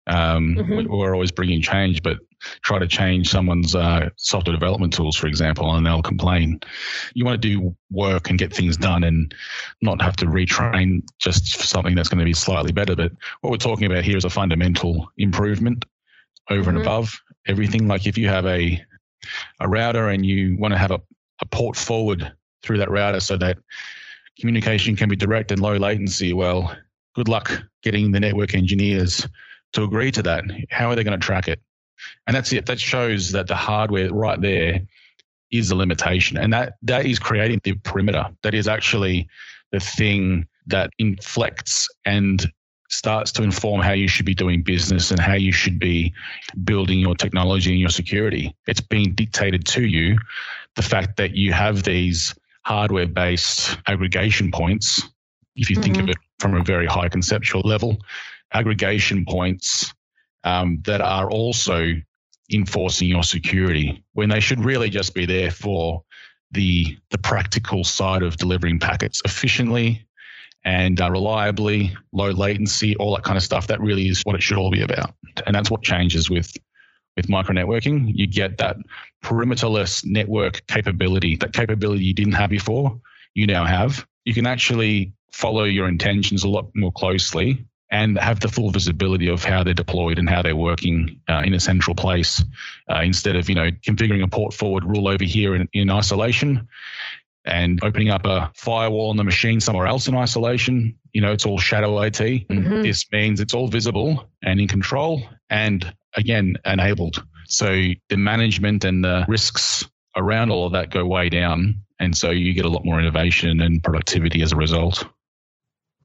Um, 0.07 0.55
mm-hmm. 0.55 0.91
We're 0.91 1.13
always 1.13 1.31
bringing 1.31 1.61
change, 1.61 2.01
but 2.03 2.17
try 2.63 2.79
to 2.79 2.87
change 2.87 3.29
someone's 3.29 3.75
uh, 3.75 4.09
software 4.17 4.53
development 4.53 4.93
tools, 4.93 5.15
for 5.15 5.27
example, 5.27 5.73
and 5.73 5.85
they'll 5.85 6.01
complain. 6.01 6.59
You 7.13 7.25
want 7.25 7.41
to 7.41 7.47
do 7.47 7.75
work 7.89 8.29
and 8.29 8.39
get 8.39 8.53
things 8.53 8.77
done 8.77 9.03
and 9.03 9.33
not 9.81 10.01
have 10.01 10.15
to 10.17 10.25
retrain 10.25 11.03
just 11.19 11.57
for 11.57 11.63
something 11.63 11.95
that's 11.95 12.09
going 12.09 12.19
to 12.19 12.25
be 12.25 12.33
slightly 12.33 12.71
better. 12.71 12.95
But 12.95 13.11
what 13.41 13.51
we're 13.51 13.57
talking 13.57 13.85
about 13.85 14.03
here 14.03 14.17
is 14.17 14.25
a 14.25 14.29
fundamental 14.29 15.11
improvement 15.17 15.85
over 16.49 16.69
mm-hmm. 16.69 16.77
and 16.77 16.85
above 16.85 17.19
everything. 17.47 17.87
Like 17.87 18.07
if 18.07 18.17
you 18.17 18.27
have 18.27 18.45
a 18.45 18.83
a 19.59 19.69
router 19.69 20.09
and 20.09 20.25
you 20.25 20.57
want 20.57 20.73
to 20.73 20.77
have 20.77 20.91
a, 20.91 21.01
a 21.41 21.45
port 21.45 21.75
forward 21.75 22.31
through 22.63 22.77
that 22.79 22.89
router 22.89 23.19
so 23.19 23.37
that 23.37 23.57
communication 24.39 24.95
can 24.95 25.09
be 25.09 25.15
direct 25.15 25.51
and 25.51 25.61
low 25.61 25.77
latency, 25.77 26.33
well, 26.33 26.75
good 27.15 27.27
luck 27.27 27.51
getting 27.83 28.11
the 28.11 28.19
network 28.19 28.55
engineers 28.55 29.27
to 29.73 29.83
agree 29.83 30.11
to 30.11 30.23
that. 30.23 30.43
How 30.69 30.89
are 30.89 30.95
they 30.95 31.03
going 31.03 31.19
to 31.19 31.25
track 31.25 31.47
it? 31.47 31.61
And 32.27 32.35
that's 32.35 32.53
it. 32.53 32.65
That 32.65 32.79
shows 32.79 33.31
that 33.31 33.47
the 33.47 33.55
hardware 33.55 34.11
right 34.13 34.39
there 34.39 34.81
is 35.51 35.69
the 35.69 35.75
limitation. 35.75 36.37
And 36.37 36.53
that 36.53 36.75
that 36.83 37.05
is 37.05 37.19
creating 37.19 37.61
the 37.63 37.73
perimeter. 37.73 38.25
That 38.43 38.53
is 38.53 38.67
actually 38.67 39.27
the 39.71 39.79
thing 39.79 40.47
that 40.67 40.91
inflects 40.97 41.89
and 42.05 42.51
starts 42.89 43.31
to 43.31 43.43
inform 43.43 43.81
how 43.81 43.93
you 43.93 44.07
should 44.07 44.25
be 44.25 44.35
doing 44.35 44.61
business 44.63 45.11
and 45.11 45.19
how 45.19 45.33
you 45.33 45.51
should 45.51 45.79
be 45.79 46.13
building 46.63 46.99
your 46.99 47.15
technology 47.15 47.71
and 47.71 47.79
your 47.79 47.89
security. 47.89 48.53
It's 48.67 48.81
being 48.81 49.13
dictated 49.13 49.65
to 49.67 49.85
you. 49.85 50.17
The 50.75 50.81
fact 50.81 51.17
that 51.17 51.35
you 51.35 51.53
have 51.53 51.83
these 51.83 52.35
hardware 52.63 53.07
based 53.07 53.77
aggregation 53.87 54.51
points, 54.51 55.03
if 55.55 55.69
you 55.69 55.77
mm-hmm. 55.77 55.83
think 55.83 55.95
of 55.97 56.01
mm-hmm. 56.03 56.09
it 56.11 56.17
from 56.39 56.55
a 56.55 56.63
very 56.63 56.85
high 56.85 57.07
conceptual 57.07 57.61
level, 57.61 57.97
aggregation 58.53 59.25
points 59.25 59.93
um, 60.43 60.81
that 60.85 61.01
are 61.01 61.29
also 61.29 61.93
enforcing 62.53 63.07
your 63.07 63.23
security 63.23 64.03
when 64.13 64.29
they 64.29 64.39
should 64.39 64.63
really 64.63 64.89
just 64.89 65.13
be 65.13 65.25
there 65.25 65.51
for 65.51 66.03
the 66.51 66.97
the 67.11 67.17
practical 67.17 67.83
side 67.83 68.23
of 68.23 68.37
delivering 68.37 68.79
packets 68.79 69.21
efficiently 69.23 70.05
and 70.63 71.01
uh, 71.01 71.09
reliably, 71.09 71.95
low 72.11 72.29
latency, 72.29 72.95
all 72.97 73.15
that 73.15 73.23
kind 73.23 73.37
of 73.37 73.43
stuff. 73.43 73.67
That 73.67 73.81
really 73.81 74.09
is 74.09 74.21
what 74.23 74.35
it 74.35 74.43
should 74.43 74.57
all 74.57 74.71
be 74.71 74.81
about, 74.81 75.13
and 75.45 75.55
that's 75.55 75.71
what 75.71 75.81
changes 75.81 76.29
with 76.29 76.55
with 77.15 77.29
micro 77.29 77.55
networking. 77.55 78.11
You 78.13 78.27
get 78.27 78.57
that 78.57 78.77
perimeterless 79.23 80.05
network 80.05 80.65
capability, 80.67 81.35
that 81.37 81.53
capability 81.53 82.03
you 82.03 82.13
didn't 82.13 82.33
have 82.33 82.49
before, 82.49 82.99
you 83.33 83.47
now 83.47 83.65
have. 83.65 84.05
You 84.25 84.33
can 84.33 84.45
actually 84.45 85.13
follow 85.31 85.63
your 85.63 85.87
intentions 85.87 86.43
a 86.43 86.49
lot 86.49 86.69
more 86.75 86.91
closely 86.91 87.65
and 87.91 88.17
have 88.17 88.39
the 88.39 88.47
full 88.47 88.71
visibility 88.71 89.27
of 89.29 89.43
how 89.43 89.63
they're 89.63 89.73
deployed 89.73 90.17
and 90.17 90.29
how 90.29 90.41
they're 90.41 90.55
working 90.55 91.19
uh, 91.29 91.41
in 91.45 91.53
a 91.53 91.59
central 91.59 91.93
place 91.93 92.43
uh, 92.89 93.01
instead 93.01 93.35
of 93.35 93.49
you 93.49 93.55
know 93.55 93.69
configuring 93.85 94.23
a 94.23 94.27
port 94.27 94.53
forward 94.53 94.83
rule 94.85 95.07
over 95.07 95.23
here 95.23 95.55
in, 95.55 95.67
in 95.73 95.91
isolation 95.91 96.67
and 97.45 97.83
opening 97.83 98.09
up 98.09 98.25
a 98.25 98.51
firewall 98.55 99.09
on 99.09 99.17
the 99.17 99.23
machine 99.23 99.59
somewhere 99.59 99.87
else 99.87 100.07
in 100.07 100.15
isolation 100.15 100.95
you 101.13 101.21
know 101.21 101.31
it's 101.31 101.45
all 101.45 101.59
shadow 101.59 102.01
IT 102.01 102.13
mm-hmm. 102.13 102.81
this 102.81 103.05
means 103.11 103.39
it's 103.39 103.53
all 103.53 103.67
visible 103.67 104.27
and 104.43 104.59
in 104.59 104.67
control 104.67 105.21
and 105.49 105.93
again 106.15 106.55
enabled 106.65 107.23
so 107.47 107.87
the 108.09 108.17
management 108.17 108.85
and 108.85 109.03
the 109.03 109.25
risks 109.27 109.85
around 110.15 110.49
all 110.49 110.65
of 110.65 110.71
that 110.71 110.91
go 110.91 111.05
way 111.05 111.29
down 111.29 111.75
and 111.99 112.15
so 112.15 112.29
you 112.29 112.53
get 112.53 112.65
a 112.65 112.69
lot 112.69 112.85
more 112.85 112.99
innovation 112.99 113.59
and 113.59 113.83
productivity 113.83 114.41
as 114.41 114.51
a 114.51 114.55
result 114.55 115.05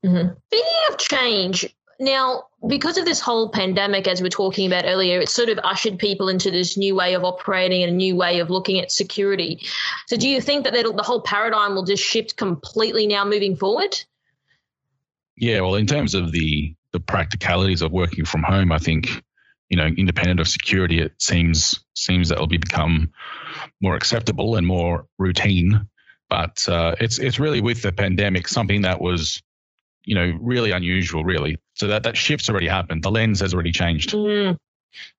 Mm-hmm. 0.05 0.35
Speaking 0.47 0.73
of 0.91 0.99
change, 0.99 1.76
now, 2.01 2.45
because 2.67 2.99
of 2.99 3.05
this 3.05 3.21
whole 3.21 3.49
pandemic, 3.49 4.07
as 4.07 4.23
we're 4.23 4.29
talking 4.29 4.67
about 4.67 4.85
earlier, 4.87 5.21
it 5.21 5.29
sort 5.29 5.49
of 5.49 5.59
ushered 5.63 5.99
people 5.99 6.29
into 6.29 6.51
this 6.51 6.77
new 6.77 6.95
way 6.95 7.15
of 7.15 7.25
operating 7.25 7.83
and 7.83 7.93
a 7.93 7.97
new 7.97 8.17
way 8.17 8.41
of 8.41 8.51
looking 8.51 8.79
at 8.81 8.91
security. 8.91 9.67
So, 10.07 10.17
do 10.17 10.29
you 10.29 10.41
think 10.41 10.65
that 10.65 10.73
the 10.73 11.03
whole 11.03 11.21
paradigm 11.21 11.75
will 11.75 11.85
just 11.85 12.03
shift 12.03 12.37
completely 12.37 13.07
now 13.07 13.25
moving 13.25 13.57
forward? 13.57 13.97
Yeah, 15.37 15.61
well, 15.61 15.75
in 15.75 15.87
terms 15.87 16.15
of 16.15 16.33
the 16.33 16.75
the 16.93 17.01
practicalities 17.01 17.83
of 17.83 17.93
working 17.93 18.25
from 18.25 18.43
home, 18.43 18.73
I 18.73 18.79
think 18.79 19.23
you 19.69 19.77
know, 19.77 19.87
independent 19.87 20.41
of 20.41 20.49
security, 20.49 21.01
it 21.01 21.13
seems 21.19 21.85
seems 21.95 22.29
that 22.29 22.39
will 22.39 22.47
be 22.47 22.59
become 22.59 23.11
more 23.81 23.97
acceptable 23.97 24.57
and 24.57 24.67
more 24.67 25.07
routine. 25.19 25.89
But 26.29 26.69
uh, 26.69 26.95
it's 27.01 27.19
it's 27.19 27.39
really 27.39 27.61
with 27.61 27.83
the 27.83 27.93
pandemic 27.93 28.49
something 28.49 28.83
that 28.83 29.01
was, 29.01 29.43
you 30.07 30.15
know, 30.15 30.39
really 30.41 30.71
unusual, 30.71 31.25
really. 31.25 31.59
So 31.75 31.89
that 31.89 32.05
that 32.05 32.17
shift's 32.17 32.49
already 32.49 32.69
happened. 32.69 33.03
The 33.03 33.11
lens 33.11 33.41
has 33.41 33.53
already 33.53 33.73
changed, 33.73 34.13
mm. 34.13 34.57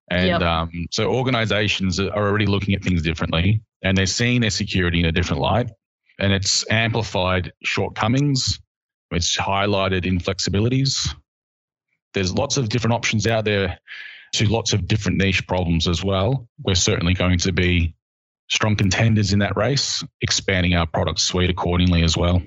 and 0.09 0.27
yep. 0.27 0.41
um, 0.41 0.87
so 0.89 1.13
organizations 1.13 1.99
are 1.99 2.09
already 2.09 2.47
looking 2.47 2.73
at 2.73 2.83
things 2.83 3.03
differently, 3.03 3.61
and 3.83 3.95
they're 3.95 4.07
seeing 4.07 4.41
their 4.41 4.49
security 4.49 4.99
in 4.99 5.05
a 5.05 5.11
different 5.11 5.41
light, 5.41 5.69
and 6.19 6.33
it's 6.33 6.65
amplified 6.71 7.53
shortcomings. 7.63 8.59
It's 9.11 9.37
highlighted 9.37 10.05
inflexibilities. 10.05 11.13
There's 12.13 12.33
lots 12.33 12.57
of 12.57 12.69
different 12.69 12.93
options 12.93 13.27
out 13.27 13.45
there 13.45 13.77
to 14.33 14.45
lots 14.49 14.73
of 14.73 14.87
different 14.87 15.17
niche 15.17 15.45
problems 15.47 15.87
as 15.87 16.03
well. 16.03 16.47
We're 16.63 16.75
certainly 16.75 17.13
going 17.13 17.39
to 17.39 17.51
be 17.51 17.93
strong 18.49 18.75
contenders 18.75 19.33
in 19.33 19.39
that 19.39 19.55
race, 19.55 20.03
expanding 20.21 20.75
our 20.75 20.85
product 20.85 21.19
suite 21.19 21.49
accordingly 21.49 22.03
as 22.03 22.17
well. 22.17 22.41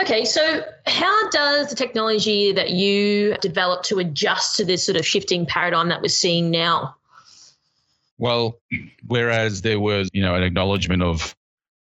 Okay, 0.00 0.24
so 0.24 0.62
how 0.86 1.30
does 1.30 1.70
the 1.70 1.74
technology 1.74 2.52
that 2.52 2.70
you 2.70 3.36
developed 3.40 3.86
to 3.86 3.98
adjust 3.98 4.56
to 4.56 4.64
this 4.64 4.86
sort 4.86 4.96
of 4.96 5.06
shifting 5.06 5.46
paradigm 5.46 5.88
that 5.88 6.00
we're 6.00 6.08
seeing 6.08 6.50
now? 6.50 6.94
Well, 8.18 8.60
whereas 9.06 9.62
there 9.62 9.80
was, 9.80 10.10
you 10.12 10.22
know, 10.22 10.34
an 10.34 10.42
acknowledgement 10.42 11.02
of 11.02 11.34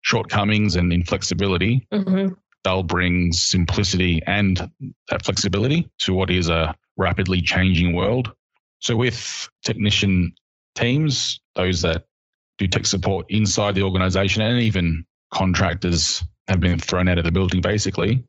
shortcomings 0.02 0.76
and 0.76 0.92
inflexibility, 0.92 1.86
mm-hmm. 1.92 2.34
they'll 2.64 2.82
bring 2.82 3.32
simplicity 3.32 4.22
and 4.26 4.70
that 5.08 5.24
flexibility 5.24 5.88
to 6.00 6.14
what 6.14 6.30
is 6.30 6.48
a 6.48 6.74
rapidly 6.96 7.42
changing 7.42 7.94
world. 7.94 8.32
So 8.78 8.96
with 8.96 9.48
technician 9.64 10.34
teams, 10.74 11.40
those 11.54 11.82
that 11.82 12.04
do 12.58 12.66
tech 12.66 12.86
support 12.86 13.26
inside 13.28 13.74
the 13.74 13.82
organization 13.82 14.42
and 14.42 14.60
even 14.60 15.04
contractors 15.32 16.22
have 16.48 16.60
been 16.60 16.78
thrown 16.78 17.08
out 17.08 17.18
of 17.18 17.24
the 17.24 17.32
building 17.32 17.60
basically. 17.60 18.24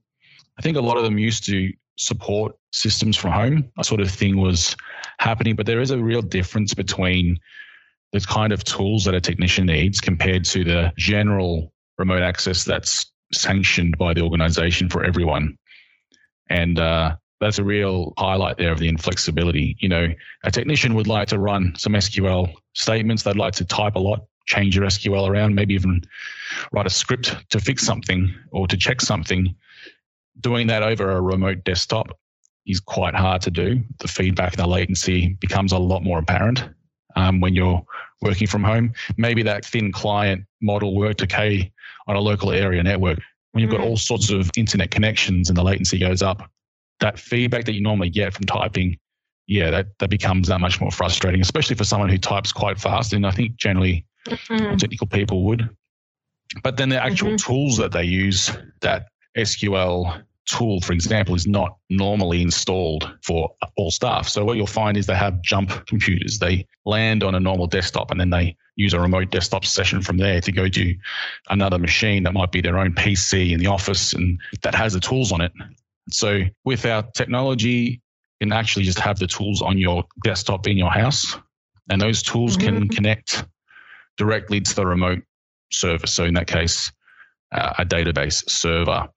I 0.57 0.62
think 0.62 0.77
a 0.77 0.81
lot 0.81 0.97
of 0.97 1.03
them 1.03 1.17
used 1.17 1.45
to 1.45 1.71
support 1.97 2.55
systems 2.71 3.17
from 3.17 3.31
home. 3.31 3.71
That 3.75 3.86
sort 3.86 4.01
of 4.01 4.09
thing 4.09 4.38
was 4.38 4.75
happening, 5.19 5.55
but 5.55 5.65
there 5.65 5.81
is 5.81 5.91
a 5.91 5.97
real 5.97 6.21
difference 6.21 6.74
between 6.74 7.38
the 8.13 8.19
kind 8.21 8.53
of 8.53 8.63
tools 8.63 9.03
that 9.05 9.13
a 9.13 9.21
technician 9.21 9.65
needs 9.65 10.00
compared 10.00 10.45
to 10.45 10.63
the 10.63 10.93
general 10.97 11.74
remote 11.97 12.21
access 12.21 12.63
that's 12.63 13.12
sanctioned 13.33 13.97
by 13.97 14.13
the 14.13 14.21
organization 14.21 14.89
for 14.89 15.03
everyone. 15.03 15.57
And 16.50 16.79
uh, 16.79 17.17
that's 17.41 17.59
a 17.59 17.63
real 17.63 18.13
highlight 18.17 18.57
there 18.57 18.71
of 18.71 18.79
the 18.79 18.88
inflexibility. 18.88 19.75
You 19.79 19.89
know, 19.89 20.07
a 20.43 20.51
technician 20.51 20.93
would 20.95 21.07
like 21.07 21.27
to 21.29 21.39
run 21.39 21.74
some 21.77 21.93
SQL 21.93 22.53
statements. 22.74 23.24
They'd 23.24 23.36
like 23.36 23.53
to 23.55 23.65
type 23.65 23.95
a 23.95 24.00
lot, 24.00 24.21
change 24.48 24.75
your 24.75 24.86
SQL 24.86 25.30
around, 25.30 25.54
maybe 25.54 25.74
even 25.74 26.01
write 26.72 26.88
a 26.88 26.89
script 26.89 27.50
to 27.50 27.60
fix 27.60 27.86
something 27.86 28.34
or 28.51 28.68
to 28.68 28.77
check 28.77 29.01
something. 29.01 29.54
Doing 30.39 30.68
that 30.68 30.84
over 30.84 31.12
a 31.12 31.22
remote 31.22 31.63
desktop 31.63 32.18
is 32.66 32.80
quite 32.80 33.13
hard 33.13 33.42
to 33.44 33.51
do. 33.51 33.84
The 34.00 34.08
feedback 34.08 34.54
and 34.54 34.63
the 34.63 34.68
latency 34.68 35.38
becomes 35.39 35.72
a 35.72 35.77
lot 35.77 36.04
more 36.04 36.20
apparent 36.20 36.63
um, 37.16 37.39
when 37.39 37.54
you're 37.54 37.84
working 38.22 38.48
from 38.48 38.63
home. 38.63 38.94
Maybe 39.18 39.44
that 39.44 39.66
thin 39.66 39.92
client 39.92 40.46
model 40.62 40.96
worked 40.96 41.22
okay 41.24 41.72
on 42.08 42.16
a 42.16 42.20
local 42.20 42.51
area 42.51 42.82
network. 42.84 43.20
When 43.51 43.62
you've 43.62 43.72
got 43.72 43.82
mm. 43.82 43.86
all 43.86 43.98
sorts 43.98 44.30
of 44.30 44.50
internet 44.56 44.92
connections 44.92 45.50
and 45.50 45.58
the 45.58 45.63
latency 45.63 46.00
goes 46.00 46.22
up, 46.22 46.50
that 47.00 47.20
feedback 47.20 47.66
that 47.66 47.74
you 47.74 47.82
normally 47.82 48.10
get 48.10 48.34
from 48.34 48.46
typing, 48.46 48.98
yeah, 49.48 49.72
that, 49.72 49.88
that 50.00 50.10
becomes 50.10 50.48
that 50.48 50.60
much 50.60 50.80
more 50.82 50.92
frustrating, 50.92 51.42
especially 51.42 51.75
for 51.75 51.84
someone 51.84 52.10
who 52.10 52.18
types 52.18 52.51
quite 52.51 52.80
fast. 52.80 53.13
And 53.13 53.25
I 53.25 53.32
think 53.32 53.56
generally 53.58 54.06
mm-hmm. 54.27 54.77
technical 54.77 55.07
people 55.07 55.43
would. 55.46 55.69
But 56.63 56.77
then 56.77 56.89
the 56.89 57.03
actual 57.03 57.29
mm-hmm. 57.29 57.51
tools 57.51 57.77
that 57.77 57.91
they 57.91 58.03
use, 58.03 58.51
that 58.81 59.07
SQL 59.38 60.24
tool, 60.46 60.79
for 60.81 60.93
example, 60.93 61.36
is 61.36 61.46
not 61.46 61.77
normally 61.89 62.41
installed 62.41 63.12
for 63.22 63.51
all 63.75 63.91
staff. 63.91 64.27
So 64.27 64.46
what 64.46 64.55
you'll 64.57 64.65
find 64.65 64.98
is 64.98 65.05
they 65.05 65.15
have 65.15 65.41
jump 65.41 65.86
computers. 65.88 66.39
They 66.39 66.65
land 66.86 67.24
on 67.24 67.36
a 67.36 67.39
normal 67.39 67.67
desktop 67.67 68.12
and 68.12 68.19
then 68.19 68.29
they 68.29 68.55
use 68.77 68.93
a 68.93 69.00
remote 69.00 69.29
desktop 69.29 69.65
session 69.65 70.01
from 70.01 70.17
there 70.17 70.39
to 70.39 70.51
go 70.51 70.69
to 70.69 70.96
another 71.50 71.77
machine 71.77 72.24
that 72.24 72.34
might 72.34 72.51
be 72.51 72.62
their 72.62 72.77
own 72.77 72.93
PC 72.93 73.51
in 73.51 73.60
the 73.60 73.67
office 73.67 74.13
and 74.13 74.39
that 74.62 74.74
has 74.74 74.93
the 74.93 75.00
tools 75.00 75.31
on 75.31 75.41
it. 75.41 75.51
So 76.10 76.43
with 76.63 76.86
our 76.86 77.03
technology, 77.13 78.01
you 78.39 78.48
can 78.48 78.53
actually 78.53 78.86
just 78.86 79.00
have 79.00 79.19
the 79.19 79.27
tools 79.27 79.62
on 79.62 79.77
your 79.77 80.05
desktop 80.24 80.67
in 80.67 80.77
your 80.77 80.91
house, 80.91 81.38
and 81.89 82.00
those 82.00 82.22
tools 82.22 82.55
mm-hmm. 82.55 82.77
can 82.77 82.89
connect 82.89 83.46
directly 84.17 84.62
to 84.62 84.75
the 84.75 84.86
remote 84.86 85.24
server. 85.71 86.07
So 86.07 86.25
in 86.25 86.33
that 86.36 86.47
case, 86.47 86.91
uh, 87.51 87.74
a 87.77 87.86
database 87.86 88.47
server. 88.50 89.07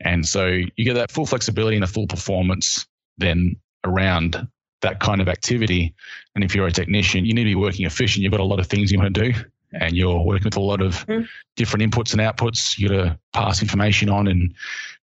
And 0.00 0.26
so 0.26 0.46
you 0.46 0.84
get 0.84 0.94
that 0.94 1.10
full 1.10 1.26
flexibility 1.26 1.76
and 1.76 1.82
the 1.82 1.88
full 1.88 2.06
performance 2.06 2.86
then 3.16 3.56
around 3.84 4.46
that 4.82 5.00
kind 5.00 5.20
of 5.20 5.28
activity. 5.28 5.94
And 6.34 6.44
if 6.44 6.54
you're 6.54 6.66
a 6.66 6.72
technician, 6.72 7.24
you 7.24 7.34
need 7.34 7.44
to 7.44 7.50
be 7.50 7.54
working 7.56 7.86
efficient. 7.86 8.22
You've 8.22 8.32
got 8.32 8.40
a 8.40 8.44
lot 8.44 8.60
of 8.60 8.66
things 8.66 8.92
you 8.92 8.98
want 8.98 9.14
to 9.14 9.32
do 9.32 9.38
and 9.72 9.96
you're 9.96 10.22
working 10.22 10.44
with 10.44 10.56
a 10.56 10.60
lot 10.60 10.80
of 10.80 11.04
mm. 11.06 11.26
different 11.56 11.90
inputs 11.90 12.12
and 12.12 12.20
outputs. 12.20 12.78
You've 12.78 12.90
got 12.90 13.04
to 13.04 13.18
pass 13.32 13.60
information 13.60 14.08
on 14.08 14.28
and 14.28 14.54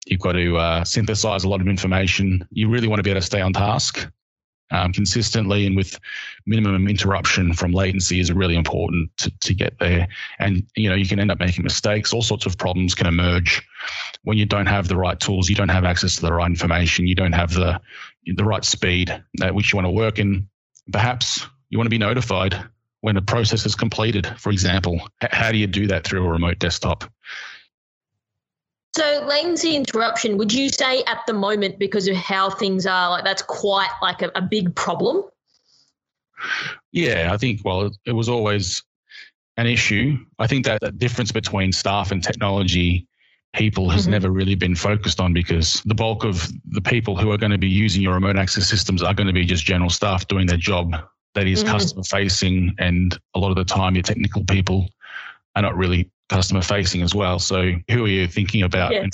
You've 0.07 0.21
got 0.21 0.33
to 0.33 0.57
uh, 0.57 0.85
synthesize 0.85 1.43
a 1.45 1.49
lot 1.49 1.61
of 1.61 1.67
information. 1.67 2.47
You 2.51 2.69
really 2.69 2.87
want 2.87 3.01
to 3.01 3.03
be 3.03 3.11
able 3.11 3.21
to 3.21 3.27
stay 3.27 3.41
on 3.41 3.53
task 3.53 4.09
um, 4.71 4.93
consistently 4.93 5.67
and 5.67 5.77
with 5.77 5.99
minimum 6.47 6.89
interruption 6.89 7.53
from 7.53 7.73
latency 7.73 8.21
is 8.21 8.33
really 8.33 8.57
important 8.57 9.11
to, 9.19 9.31
to 9.41 9.55
get 9.55 9.79
there. 9.79 10.09
And, 10.39 10.67
you 10.75 10.89
know, 10.89 10.95
you 10.95 11.07
can 11.07 11.21
end 11.21 11.31
up 11.31 11.39
making 11.39 11.65
mistakes. 11.65 12.13
All 12.13 12.23
sorts 12.23 12.47
of 12.47 12.59
problems 12.59 12.95
can 12.95 13.07
emerge 13.07 13.67
when 14.25 14.39
you 14.39 14.47
don't 14.47 14.67
have 14.67 14.89
the 14.89 14.97
right 14.97 15.19
tools. 15.19 15.49
You 15.49 15.55
don't 15.55 15.69
have 15.69 15.85
access 15.85 16.17
to 16.17 16.23
the 16.23 16.33
right 16.33 16.51
information. 16.51 17.07
You 17.07 17.15
don't 17.15 17.33
have 17.33 17.53
the, 17.53 17.81
the 18.27 18.45
right 18.45 18.65
speed 18.65 19.23
at 19.43 19.55
which 19.55 19.73
you 19.73 19.77
want 19.77 19.87
to 19.87 19.91
work. 19.91 20.19
And 20.19 20.47
perhaps 20.93 21.47
you 21.71 21.79
want 21.79 21.87
to 21.87 21.91
be 21.91 21.99
notified 21.99 22.57
when 23.01 23.17
a 23.17 23.23
process 23.23 23.67
is 23.67 23.75
completed, 23.75 24.27
for 24.39 24.51
example. 24.51 25.01
How 25.21 25.53
do 25.53 25.59
you 25.59 25.67
do 25.67 25.87
that 25.87 26.05
through 26.05 26.27
a 26.27 26.31
remote 26.31 26.59
desktop? 26.59 27.05
So 28.97 29.27
latency 29.29 29.77
interruption, 29.77 30.39
would 30.39 30.51
you 30.51 30.71
say 30.71 31.03
at 31.03 31.21
the 31.27 31.35
moment, 31.35 31.79
because 31.79 32.09
of 32.09 32.17
how 32.17 32.49
things 32.49 32.87
are, 32.87 33.11
like 33.11 33.25
that's 33.25 33.43
quite 33.43 33.91
like 34.01 34.23
a, 34.23 34.31
a 34.35 34.41
big 34.41 34.75
problem? 34.75 35.23
Yeah, 36.93 37.29
I 37.31 37.37
think, 37.37 37.61
well, 37.63 37.91
it 38.07 38.13
was 38.13 38.31
always 38.31 38.83
an 39.59 39.67
issue. 39.67 40.17
I 40.39 40.47
think 40.47 40.65
that, 40.65 40.81
that 40.81 40.99
difference 40.99 41.31
between 41.31 41.73
staff 41.73 42.11
and 42.11 42.25
technology 42.25 43.07
people 43.53 43.91
has 43.91 44.05
mm-hmm. 44.05 44.13
never 44.13 44.31
really 44.31 44.55
been 44.55 44.75
focused 44.75 45.21
on 45.21 45.35
because 45.35 45.83
the 45.85 45.95
bulk 45.95 46.25
of 46.25 46.51
the 46.71 46.81
people 46.81 47.19
who 47.19 47.31
are 47.31 47.39
going 47.39 47.53
to 47.53 47.59
be 47.59 47.69
using 47.69 48.01
your 48.01 48.15
remote 48.15 48.39
access 48.39 48.67
systems 48.67 49.03
are 49.03 49.13
going 49.13 49.27
to 49.27 49.33
be 49.35 49.45
just 49.45 49.67
general 49.67 49.91
staff 49.91 50.27
doing 50.27 50.47
their 50.47 50.57
job 50.57 50.95
that 51.35 51.47
is 51.47 51.63
mm-hmm. 51.63 51.73
customer 51.73 52.03
facing. 52.03 52.75
And 52.79 53.19
a 53.35 53.39
lot 53.39 53.51
of 53.51 53.57
the 53.57 53.65
time, 53.67 53.95
your 53.95 54.03
technical 54.03 54.43
people 54.45 54.89
are 55.55 55.61
not 55.61 55.77
really 55.77 56.11
customer 56.29 56.63
facing 56.63 57.03
as 57.03 57.15
well. 57.15 57.39
So 57.39 57.73
who 57.91 58.05
are 58.05 58.09
you 58.09 58.29
thinking 58.29 58.63
about? 58.63 58.93
Yes. 58.93 59.09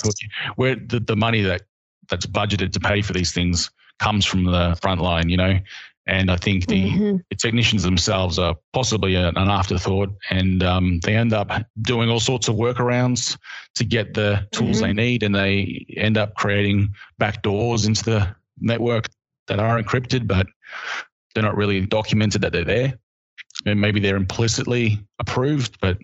Where 0.55 0.75
the, 0.75 0.99
the 0.99 1.15
money 1.15 1.41
that 1.41 1.63
that's 2.09 2.25
budgeted 2.25 2.73
to 2.73 2.79
pay 2.79 3.01
for 3.01 3.13
these 3.13 3.31
things 3.31 3.69
comes 3.99 4.25
from 4.25 4.45
the 4.45 4.77
front 4.81 5.01
line, 5.01 5.29
you 5.29 5.37
know? 5.37 5.59
And 6.05 6.29
I 6.29 6.35
think 6.35 6.67
the, 6.67 6.83
mm-hmm. 6.83 7.17
the 7.29 7.35
technicians 7.37 7.83
themselves 7.83 8.37
are 8.37 8.55
possibly 8.73 9.15
an 9.15 9.37
afterthought, 9.37 10.09
and 10.29 10.61
um, 10.61 10.99
they 10.99 11.15
end 11.15 11.31
up 11.31 11.49
doing 11.81 12.09
all 12.09 12.19
sorts 12.19 12.49
of 12.49 12.55
workarounds 12.55 13.37
to 13.75 13.85
get 13.85 14.13
the 14.13 14.45
tools 14.51 14.81
mm-hmm. 14.81 14.87
they 14.87 14.93
need, 14.93 15.23
and 15.23 15.33
they 15.33 15.85
end 15.95 16.17
up 16.17 16.35
creating 16.35 16.93
backdoors 17.21 17.87
into 17.87 18.03
the 18.03 18.35
network 18.59 19.07
that 19.47 19.59
are 19.59 19.81
encrypted, 19.81 20.27
but 20.27 20.45
they're 21.33 21.43
not 21.43 21.55
really 21.55 21.79
documented 21.79 22.41
that 22.41 22.51
they're 22.51 22.65
there. 22.65 22.99
And 23.65 23.79
maybe 23.79 24.01
they're 24.01 24.17
implicitly 24.17 24.99
approved, 25.19 25.79
but 25.79 25.97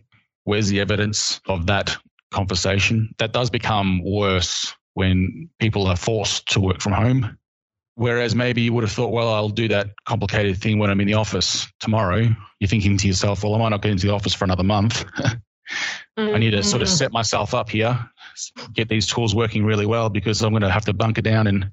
where's 0.50 0.68
the 0.68 0.80
evidence 0.80 1.40
of 1.46 1.68
that 1.68 1.96
conversation? 2.32 3.14
That 3.20 3.34
does 3.34 3.52
become 3.52 4.02
worse 4.04 4.74
when 4.96 5.48
people 5.60 5.86
are 5.86 5.96
forced 5.96 6.48
to 6.54 6.60
work 6.60 6.82
from 6.82 6.94
home. 6.94 7.38
Whereas 7.94 8.34
maybe 8.34 8.62
you 8.62 8.74
would 8.74 8.84
have 8.84 8.92
thought, 8.92 9.12
well, 9.12 9.32
I'll 9.32 9.50
do 9.50 9.68
that 9.68 9.92
complicated 10.06 10.58
thing 10.58 10.80
when 10.80 10.90
I'm 10.90 11.02
in 11.02 11.08
the 11.08 11.14
office 11.14 11.68
tomorrow. 11.80 12.28
You're 12.60 12.68
thinking 12.68 12.98
to 12.98 13.08
yourself, 13.08 13.44
well, 13.44 13.54
I 13.54 13.60
might 13.60 13.70
not 13.70 13.84
get 13.84 13.92
into 13.92 14.08
the 14.08 14.14
office 14.14 14.34
for 14.34 14.46
another 14.46 14.64
month. 14.64 15.06
I 16.18 16.38
need 16.40 16.52
to 16.52 16.64
sort 16.64 16.82
of 16.82 16.88
mm-hmm. 16.88 16.96
set 16.96 17.12
myself 17.12 17.54
up 17.54 17.70
here, 17.70 18.00
get 18.74 18.90
these 18.90 19.06
tools 19.06 19.36
working 19.36 19.64
really 19.64 19.86
well 19.86 20.10
because 20.10 20.42
I'm 20.42 20.52
going 20.52 20.64
to 20.64 20.72
have 20.72 20.86
to 20.86 20.94
bunker 20.94 21.22
down 21.22 21.46
and 21.48 21.70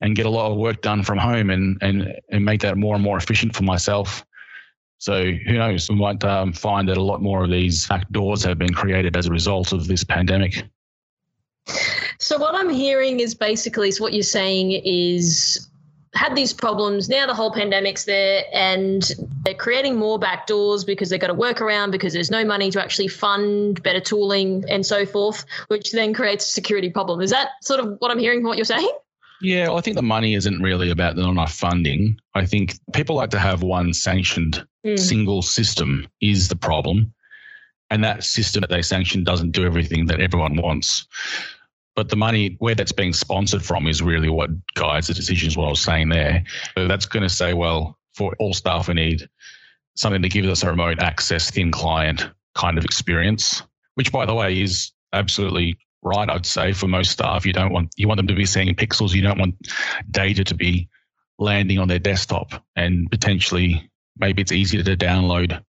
and 0.00 0.14
get 0.14 0.26
a 0.26 0.30
lot 0.30 0.52
of 0.52 0.56
work 0.56 0.80
done 0.80 1.02
from 1.02 1.18
home 1.18 1.50
and 1.50 1.76
and 1.82 2.14
and 2.30 2.44
make 2.44 2.60
that 2.60 2.76
more 2.76 2.94
and 2.94 3.02
more 3.02 3.16
efficient 3.16 3.56
for 3.56 3.64
myself. 3.64 4.24
So 4.98 5.32
who 5.32 5.52
knows? 5.54 5.88
We 5.88 5.96
might 5.96 6.22
um, 6.24 6.52
find 6.52 6.88
that 6.88 6.96
a 6.96 7.02
lot 7.02 7.22
more 7.22 7.44
of 7.44 7.50
these 7.50 7.86
back 7.86 8.08
doors 8.10 8.42
have 8.44 8.58
been 8.58 8.74
created 8.74 9.16
as 9.16 9.26
a 9.26 9.30
result 9.30 9.72
of 9.72 9.86
this 9.86 10.04
pandemic. 10.04 10.64
So 12.18 12.38
what 12.38 12.54
I'm 12.54 12.68
hearing 12.68 13.20
is 13.20 13.34
basically 13.34 13.88
is 13.88 14.00
what 14.00 14.12
you're 14.12 14.22
saying 14.22 14.72
is 14.72 15.68
had 16.14 16.34
these 16.34 16.52
problems. 16.52 17.08
Now 17.08 17.26
the 17.26 17.34
whole 17.34 17.52
pandemic's 17.52 18.04
there, 18.04 18.42
and 18.52 19.08
they're 19.44 19.54
creating 19.54 19.96
more 19.96 20.18
backdoors 20.18 20.84
because 20.84 21.10
they've 21.10 21.20
got 21.20 21.28
to 21.28 21.34
work 21.34 21.60
around 21.60 21.92
because 21.92 22.12
there's 22.12 22.30
no 22.30 22.44
money 22.44 22.70
to 22.72 22.82
actually 22.82 23.08
fund 23.08 23.82
better 23.82 24.00
tooling 24.00 24.64
and 24.68 24.84
so 24.84 25.06
forth, 25.06 25.44
which 25.68 25.92
then 25.92 26.12
creates 26.12 26.48
a 26.48 26.50
security 26.50 26.90
problem. 26.90 27.20
Is 27.20 27.30
that 27.30 27.50
sort 27.62 27.80
of 27.80 27.96
what 28.00 28.10
I'm 28.10 28.18
hearing 28.18 28.40
from 28.40 28.48
what 28.48 28.56
you're 28.56 28.64
saying? 28.64 28.90
Yeah, 29.40 29.68
well, 29.68 29.78
I 29.78 29.80
think 29.80 29.96
the 29.96 30.02
money 30.02 30.34
isn't 30.34 30.62
really 30.62 30.90
about 30.90 31.14
the 31.14 31.22
not 31.22 31.30
enough 31.30 31.52
funding. 31.52 32.18
I 32.34 32.44
think 32.44 32.74
people 32.92 33.16
like 33.16 33.30
to 33.30 33.38
have 33.38 33.62
one 33.62 33.94
sanctioned 33.94 34.66
mm. 34.84 34.98
single 34.98 35.42
system 35.42 36.08
is 36.20 36.48
the 36.48 36.56
problem. 36.56 37.14
And 37.90 38.04
that 38.04 38.24
system 38.24 38.60
that 38.62 38.70
they 38.70 38.82
sanction 38.82 39.24
doesn't 39.24 39.52
do 39.52 39.64
everything 39.64 40.06
that 40.06 40.20
everyone 40.20 40.56
wants. 40.56 41.06
But 41.94 42.10
the 42.10 42.16
money, 42.16 42.56
where 42.58 42.74
that's 42.74 42.92
being 42.92 43.12
sponsored 43.12 43.64
from, 43.64 43.86
is 43.86 44.02
really 44.02 44.28
what 44.28 44.50
guides 44.74 45.06
the 45.06 45.14
decisions, 45.14 45.56
what 45.56 45.66
I 45.66 45.70
was 45.70 45.82
saying 45.82 46.10
there. 46.10 46.44
So 46.76 46.86
that's 46.86 47.06
going 47.06 47.22
to 47.22 47.28
say, 47.28 47.54
well, 47.54 47.98
for 48.14 48.34
all 48.38 48.52
staff, 48.52 48.88
we 48.88 48.94
need 48.94 49.28
something 49.96 50.22
that 50.22 50.30
gives 50.30 50.48
us 50.48 50.62
a 50.62 50.70
remote 50.70 51.00
access, 51.00 51.50
thin 51.50 51.72
client 51.72 52.30
kind 52.54 52.78
of 52.78 52.84
experience, 52.84 53.62
which, 53.94 54.12
by 54.12 54.26
the 54.26 54.34
way, 54.34 54.60
is 54.60 54.92
absolutely 55.12 55.78
right. 56.02 56.28
I'd 56.28 56.46
say 56.46 56.72
for 56.72 56.88
most 56.88 57.10
staff, 57.10 57.46
you 57.46 57.52
don't 57.52 57.72
want 57.72 57.92
you 57.96 58.08
want 58.08 58.18
them 58.18 58.28
to 58.28 58.34
be 58.34 58.46
seeing 58.46 58.74
pixels. 58.74 59.14
You 59.14 59.22
don't 59.22 59.38
want 59.38 59.54
data 60.10 60.44
to 60.44 60.54
be 60.54 60.88
landing 61.38 61.78
on 61.78 61.88
their 61.88 61.98
desktop, 61.98 62.64
and 62.76 63.10
potentially 63.10 63.90
maybe 64.16 64.42
it's 64.42 64.52
easier 64.52 64.82
to 64.82 64.96
download 64.96 65.62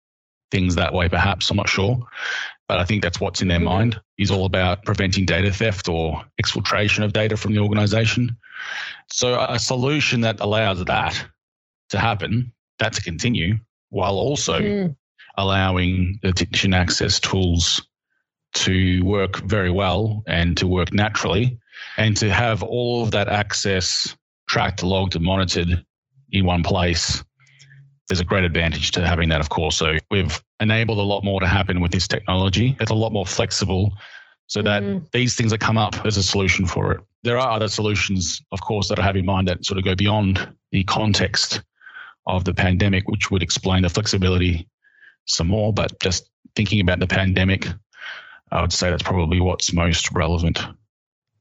things 0.50 0.76
that 0.76 0.92
way. 0.92 1.08
Perhaps 1.08 1.50
I'm 1.50 1.56
not 1.56 1.68
sure, 1.68 1.98
but 2.68 2.78
I 2.78 2.84
think 2.84 3.02
that's 3.02 3.20
what's 3.20 3.42
in 3.42 3.48
their 3.48 3.58
mm-hmm. 3.58 3.68
mind. 3.68 4.00
Is 4.18 4.30
all 4.30 4.46
about 4.46 4.84
preventing 4.84 5.26
data 5.26 5.52
theft 5.52 5.88
or 5.88 6.24
exfiltration 6.42 7.04
of 7.04 7.12
data 7.12 7.36
from 7.36 7.52
the 7.52 7.60
organization. 7.60 8.36
So 9.08 9.38
a 9.40 9.58
solution 9.58 10.22
that 10.22 10.40
allows 10.40 10.84
that 10.84 11.26
to 11.90 11.98
happen, 11.98 12.52
that 12.78 12.94
to 12.94 13.02
continue, 13.02 13.58
while 13.90 14.14
also 14.14 14.58
mm. 14.58 14.96
allowing 15.36 16.18
the 16.22 16.32
technician 16.32 16.74
access 16.74 17.20
tools 17.20 17.86
to 18.56 19.04
work 19.04 19.36
very 19.42 19.70
well 19.70 20.22
and 20.26 20.56
to 20.56 20.66
work 20.66 20.92
naturally 20.92 21.58
and 21.98 22.16
to 22.16 22.30
have 22.30 22.62
all 22.62 23.02
of 23.02 23.10
that 23.10 23.28
access 23.28 24.16
tracked, 24.48 24.82
logged, 24.82 25.14
and 25.14 25.24
monitored 25.24 25.84
in 26.32 26.44
one 26.46 26.62
place. 26.62 27.22
There's 28.08 28.20
a 28.20 28.24
great 28.24 28.44
advantage 28.44 28.92
to 28.92 29.06
having 29.06 29.28
that, 29.30 29.40
of 29.40 29.48
course. 29.48 29.76
So 29.76 29.98
we've 30.10 30.42
enabled 30.60 30.98
a 30.98 31.02
lot 31.02 31.24
more 31.24 31.40
to 31.40 31.46
happen 31.46 31.80
with 31.80 31.92
this 31.92 32.08
technology. 32.08 32.76
It's 32.80 32.90
a 32.90 32.94
lot 32.94 33.12
more 33.12 33.26
flexible 33.26 33.92
so 34.46 34.62
that 34.62 34.82
mm-hmm. 34.82 35.04
these 35.12 35.34
things 35.34 35.50
that 35.50 35.60
come 35.60 35.76
up 35.76 36.06
as 36.06 36.16
a 36.16 36.22
solution 36.22 36.66
for 36.66 36.92
it. 36.92 37.00
There 37.24 37.38
are 37.38 37.50
other 37.50 37.68
solutions, 37.68 38.40
of 38.52 38.60
course, 38.60 38.88
that 38.88 38.98
I 38.98 39.02
have 39.02 39.16
in 39.16 39.26
mind 39.26 39.48
that 39.48 39.64
sort 39.64 39.78
of 39.78 39.84
go 39.84 39.94
beyond 39.94 40.48
the 40.70 40.84
context 40.84 41.62
of 42.26 42.44
the 42.44 42.54
pandemic, 42.54 43.08
which 43.08 43.30
would 43.30 43.42
explain 43.42 43.82
the 43.82 43.88
flexibility 43.88 44.68
some 45.26 45.48
more. 45.48 45.72
But 45.72 45.98
just 46.00 46.30
thinking 46.54 46.80
about 46.80 47.00
the 47.00 47.06
pandemic, 47.06 47.66
I 48.50 48.60
would 48.60 48.72
say 48.72 48.90
that's 48.90 49.02
probably 49.02 49.40
what's 49.40 49.72
most 49.72 50.12
relevant. 50.12 50.60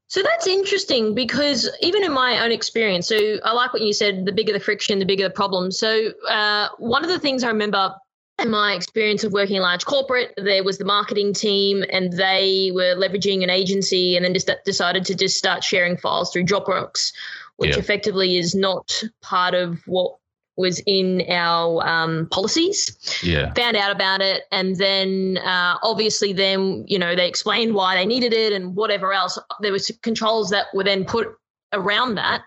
So 0.07 0.21
that's 0.21 0.47
interesting 0.47 1.15
because 1.15 1.69
even 1.81 2.03
in 2.03 2.13
my 2.13 2.43
own 2.43 2.51
experience, 2.51 3.07
so 3.07 3.37
I 3.43 3.53
like 3.53 3.73
what 3.73 3.81
you 3.81 3.93
said 3.93 4.25
the 4.25 4.31
bigger 4.31 4.53
the 4.53 4.59
friction, 4.59 4.99
the 4.99 5.05
bigger 5.05 5.23
the 5.23 5.33
problem. 5.33 5.71
So, 5.71 6.11
uh, 6.29 6.69
one 6.77 7.03
of 7.03 7.09
the 7.09 7.19
things 7.19 7.43
I 7.43 7.47
remember 7.47 7.93
in 8.39 8.51
my 8.51 8.73
experience 8.73 9.23
of 9.23 9.31
working 9.31 9.55
in 9.55 9.61
large 9.61 9.85
corporate, 9.85 10.33
there 10.37 10.63
was 10.63 10.77
the 10.77 10.85
marketing 10.85 11.33
team 11.33 11.83
and 11.89 12.13
they 12.13 12.71
were 12.73 12.95
leveraging 12.95 13.43
an 13.43 13.49
agency 13.49 14.15
and 14.15 14.25
then 14.25 14.33
just 14.33 14.49
decided 14.65 15.05
to 15.05 15.15
just 15.15 15.37
start 15.37 15.63
sharing 15.63 15.97
files 15.97 16.31
through 16.31 16.43
Dropbox, 16.43 17.13
which 17.55 17.71
yeah. 17.71 17.79
effectively 17.79 18.37
is 18.37 18.53
not 18.53 19.03
part 19.21 19.53
of 19.53 19.81
what 19.87 20.17
was 20.57 20.81
in 20.85 21.23
our 21.29 21.85
um, 21.85 22.27
policies. 22.31 22.97
Yeah. 23.23 23.53
Found 23.53 23.75
out 23.75 23.91
about 23.91 24.21
it. 24.21 24.43
And 24.51 24.75
then 24.77 25.37
uh, 25.43 25.77
obviously, 25.83 26.33
then, 26.33 26.85
you 26.87 26.97
know, 26.97 27.15
they 27.15 27.27
explained 27.27 27.73
why 27.73 27.95
they 27.95 28.05
needed 28.05 28.33
it 28.33 28.53
and 28.53 28.75
whatever 28.75 29.13
else. 29.13 29.37
There 29.61 29.71
was 29.71 29.91
controls 30.01 30.49
that 30.51 30.67
were 30.73 30.83
then 30.83 31.05
put 31.05 31.27
around 31.73 32.15
that. 32.15 32.43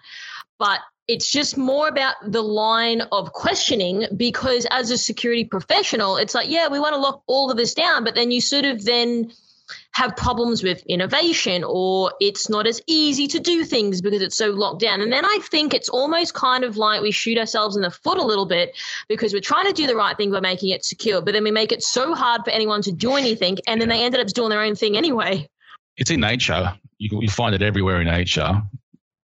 But 0.59 0.81
it's 1.07 1.31
just 1.31 1.57
more 1.57 1.89
about 1.89 2.17
the 2.27 2.43
line 2.43 3.01
of 3.13 3.33
questioning 3.33 4.07
because 4.17 4.67
as 4.71 4.91
a 4.91 4.99
security 4.99 5.45
professional, 5.45 6.17
it's 6.17 6.35
like, 6.35 6.51
yeah, 6.51 6.69
we 6.69 6.81
want 6.81 6.95
to 6.95 7.01
lock 7.01 7.23
all 7.27 7.51
of 7.51 7.57
this 7.57 7.75
down. 7.75 8.05
But 8.05 8.15
then 8.15 8.31
you 8.31 8.41
sort 8.41 8.65
of 8.65 8.85
then 8.85 9.33
have 9.99 10.15
problems 10.15 10.63
with 10.63 10.81
innovation 10.87 11.65
or 11.67 12.13
it's 12.21 12.49
not 12.49 12.69
as 12.69 12.81
easy 12.87 13.27
to 13.27 13.41
do 13.41 13.65
things 13.65 14.01
because 14.01 14.23
it's 14.23 14.37
so 14.37 14.51
locked 14.51 14.79
down. 14.79 15.01
And 15.01 15.13
then 15.13 15.25
I 15.25 15.41
think 15.51 15.75
it's 15.75 15.89
almost 15.89 16.35
kind 16.35 16.63
of 16.63 16.77
like 16.77 17.03
we 17.03 17.11
shoot 17.11 17.37
ourselves 17.37 17.75
in 17.75 17.83
the 17.83 17.91
foot 17.91 18.17
a 18.17 18.23
little 18.23 18.47
bit 18.47 18.77
because 19.09 19.33
we're 19.33 19.41
trying 19.41 19.67
to 19.67 19.73
do 19.73 19.89
the 19.89 19.97
right 19.97 20.17
thing 20.17 20.31
by 20.31 20.39
making 20.39 20.69
it 20.69 20.85
secure, 20.85 21.21
but 21.21 21.35
then 21.35 21.43
we 21.43 21.51
make 21.51 21.73
it 21.73 21.83
so 21.83 22.15
hard 22.15 22.43
for 22.45 22.51
anyone 22.51 22.81
to 22.83 22.93
do 22.93 23.15
anything 23.15 23.59
and 23.67 23.81
then 23.81 23.89
they 23.89 24.05
ended 24.05 24.21
up 24.21 24.29
doing 24.29 24.51
their 24.51 24.61
own 24.61 24.77
thing 24.77 24.97
anyway. 24.97 25.49
It's 25.97 26.13
in 26.13 26.21
nature. 26.21 26.79
You, 26.99 27.21
you 27.21 27.29
find 27.29 27.53
it 27.57 27.63
everywhere 27.63 28.01
in 28.01 28.07
nature. 28.07 28.63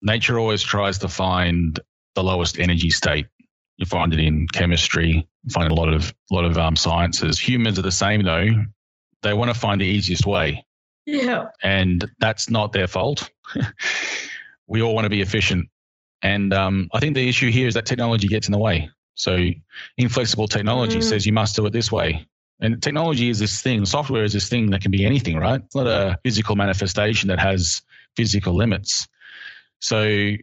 Nature 0.04 0.38
always 0.38 0.62
tries 0.62 1.00
to 1.00 1.08
find 1.08 1.80
the 2.14 2.24
lowest 2.24 2.60
energy 2.60 2.92
state. 2.92 3.26
You 3.78 3.88
find 3.88 4.14
it 4.14 4.20
in 4.20 4.48
chemistry, 4.48 5.28
find 5.50 5.72
a 5.72 5.74
lot 5.74 5.92
of 5.92 6.14
lot 6.30 6.46
of 6.46 6.60
um, 6.60 6.76
sciences. 6.76 7.40
Humans 7.40 7.80
are 7.80 7.82
the 7.82 7.92
same 7.92 8.22
though 8.22 8.66
they 9.22 9.34
want 9.34 9.54
to 9.54 9.60
find 9.60 9.82
the 9.82 9.86
easiest 9.86 10.26
way. 10.26 10.66
Yeah. 11.06 11.48
And 11.64 12.10
that's 12.20 12.50
not 12.50 12.72
their 12.72 12.88
fault. 12.88 13.30
we 14.68 14.82
all 14.82 14.94
want 14.94 15.06
to 15.06 15.10
be 15.10 15.22
efficient. 15.22 15.70
And 16.22 16.54
um, 16.54 16.90
I 16.94 17.00
think 17.00 17.16
the 17.16 17.28
issue 17.28 17.52
here 17.52 17.68
is 17.68 17.74
that 17.74 17.86
technology 17.86 18.28
gets 18.28 18.48
in 18.48 18.52
the 18.52 18.60
way. 18.60 18.90
So 19.16 19.50
inflexible 19.98 20.48
technology 20.48 21.00
mm. 21.00 21.04
says 21.04 21.26
you 21.26 21.34
must 21.34 21.56
do 21.56 21.66
it 21.66 21.74
this 21.74 21.92
way. 21.92 22.28
And 22.62 22.82
technology 22.82 23.30
is 23.30 23.40
this 23.40 23.62
thing, 23.62 23.86
software 23.86 24.24
is 24.24 24.34
this 24.34 24.50
thing 24.50 24.70
that 24.72 24.82
can 24.82 24.92
be 24.92 25.06
anything, 25.06 25.38
right? 25.38 25.62
It's 25.64 25.76
not 25.76 25.88
a 25.88 26.20
physical 26.24 26.56
manifestation 26.56 27.30
that 27.30 27.40
has 27.40 27.82
physical 28.18 28.54
limits. 28.54 29.08
So 29.80 30.34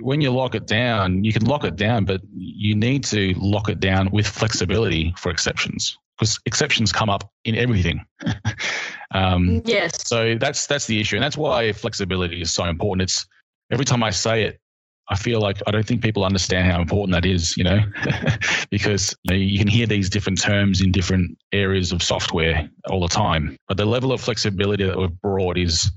when 0.00 0.22
you 0.22 0.30
lock 0.30 0.54
it 0.54 0.66
down, 0.66 1.22
you 1.22 1.34
can 1.34 1.44
lock 1.44 1.64
it 1.64 1.76
down, 1.76 2.06
but 2.06 2.22
you 2.34 2.74
need 2.74 3.04
to 3.04 3.34
lock 3.36 3.68
it 3.68 3.78
down 3.78 4.10
with 4.10 4.26
flexibility 4.26 5.14
for 5.18 5.30
exceptions 5.30 5.98
because 6.18 6.38
exceptions 6.46 6.92
come 6.92 7.10
up 7.10 7.30
in 7.44 7.54
everything. 7.54 8.04
um, 9.14 9.62
yes. 9.64 10.06
So 10.06 10.36
that's 10.38 10.66
that's 10.66 10.86
the 10.86 11.00
issue, 11.00 11.16
and 11.16 11.22
that's 11.22 11.36
why 11.36 11.72
flexibility 11.72 12.40
is 12.40 12.52
so 12.52 12.64
important. 12.64 13.02
It's 13.02 13.26
every 13.70 13.84
time 13.84 14.02
I 14.02 14.10
say 14.10 14.44
it, 14.44 14.60
I 15.08 15.16
feel 15.16 15.40
like 15.40 15.58
I 15.66 15.70
don't 15.70 15.86
think 15.86 16.02
people 16.02 16.24
understand 16.24 16.70
how 16.70 16.80
important 16.80 17.12
that 17.12 17.26
is. 17.26 17.56
You 17.56 17.64
know, 17.64 17.80
because 18.70 19.14
you, 19.24 19.30
know, 19.30 19.36
you 19.36 19.58
can 19.58 19.68
hear 19.68 19.86
these 19.86 20.08
different 20.08 20.40
terms 20.40 20.80
in 20.80 20.92
different 20.92 21.36
areas 21.52 21.92
of 21.92 22.02
software 22.02 22.68
all 22.88 23.00
the 23.00 23.08
time, 23.08 23.56
but 23.68 23.76
the 23.76 23.86
level 23.86 24.12
of 24.12 24.20
flexibility 24.20 24.84
that 24.84 24.98
we've 24.98 25.20
brought 25.20 25.58
is 25.58 25.90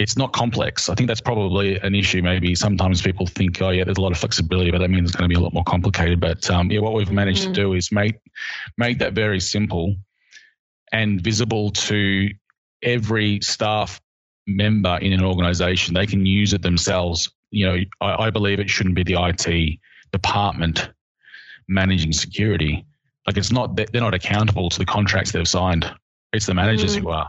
it's 0.00 0.16
not 0.16 0.32
complex. 0.32 0.88
I 0.88 0.94
think 0.94 1.08
that's 1.08 1.20
probably 1.20 1.78
an 1.80 1.94
issue. 1.94 2.22
Maybe 2.22 2.54
sometimes 2.54 3.02
people 3.02 3.26
think, 3.26 3.60
oh 3.60 3.68
yeah, 3.68 3.84
there's 3.84 3.98
a 3.98 4.00
lot 4.00 4.12
of 4.12 4.18
flexibility, 4.18 4.70
but 4.70 4.78
that 4.78 4.88
means 4.88 5.10
it's 5.10 5.16
going 5.16 5.28
to 5.28 5.32
be 5.32 5.38
a 5.38 5.42
lot 5.42 5.52
more 5.52 5.62
complicated. 5.64 6.18
But 6.20 6.50
um, 6.50 6.70
yeah, 6.70 6.80
what 6.80 6.94
we've 6.94 7.12
managed 7.12 7.42
mm-hmm. 7.42 7.52
to 7.52 7.60
do 7.60 7.72
is 7.74 7.92
make 7.92 8.14
make 8.78 8.98
that 9.00 9.12
very 9.12 9.40
simple 9.40 9.96
and 10.90 11.20
visible 11.20 11.70
to 11.70 12.30
every 12.82 13.40
staff 13.42 14.00
member 14.46 14.96
in 15.02 15.12
an 15.12 15.22
organization. 15.22 15.92
They 15.92 16.06
can 16.06 16.24
use 16.24 16.54
it 16.54 16.62
themselves. 16.62 17.30
You 17.50 17.66
know, 17.66 17.76
I, 18.00 18.24
I 18.24 18.30
believe 18.30 18.58
it 18.58 18.70
shouldn't 18.70 18.94
be 18.94 19.02
the 19.02 19.22
IT 19.22 19.78
department 20.12 20.90
managing 21.68 22.12
security. 22.12 22.86
Like 23.26 23.36
it's 23.36 23.52
not 23.52 23.76
they're 23.76 24.00
not 24.00 24.14
accountable 24.14 24.70
to 24.70 24.78
the 24.78 24.86
contracts 24.86 25.32
they've 25.32 25.46
signed. 25.46 25.92
It's 26.32 26.46
the 26.46 26.54
managers 26.54 26.96
mm-hmm. 26.96 27.04
who 27.04 27.10
are. 27.10 27.28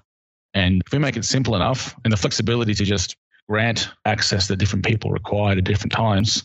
And 0.53 0.81
if 0.85 0.91
we 0.91 0.99
make 0.99 1.17
it 1.17 1.25
simple 1.25 1.55
enough 1.55 1.95
and 2.03 2.11
the 2.11 2.17
flexibility 2.17 2.73
to 2.73 2.83
just 2.83 3.15
grant 3.47 3.89
access 4.05 4.47
that 4.47 4.57
different 4.57 4.85
people 4.85 5.11
require 5.11 5.57
at 5.57 5.63
different 5.63 5.91
times, 5.91 6.43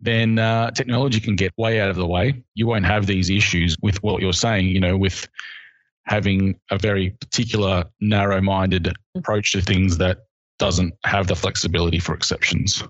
then 0.00 0.38
uh, 0.38 0.70
technology 0.70 1.20
can 1.20 1.36
get 1.36 1.52
way 1.56 1.80
out 1.80 1.90
of 1.90 1.96
the 1.96 2.06
way. 2.06 2.42
You 2.54 2.66
won't 2.66 2.86
have 2.86 3.06
these 3.06 3.30
issues 3.30 3.76
with 3.82 4.02
what 4.02 4.22
you're 4.22 4.32
saying, 4.32 4.68
you 4.68 4.80
know, 4.80 4.96
with 4.96 5.28
having 6.04 6.58
a 6.70 6.78
very 6.78 7.10
particular, 7.10 7.84
narrow 8.00 8.40
minded 8.40 8.92
approach 9.14 9.52
to 9.52 9.60
things 9.60 9.98
that 9.98 10.18
doesn't 10.58 10.94
have 11.04 11.26
the 11.26 11.36
flexibility 11.36 11.98
for 11.98 12.14
exceptions. 12.14 12.82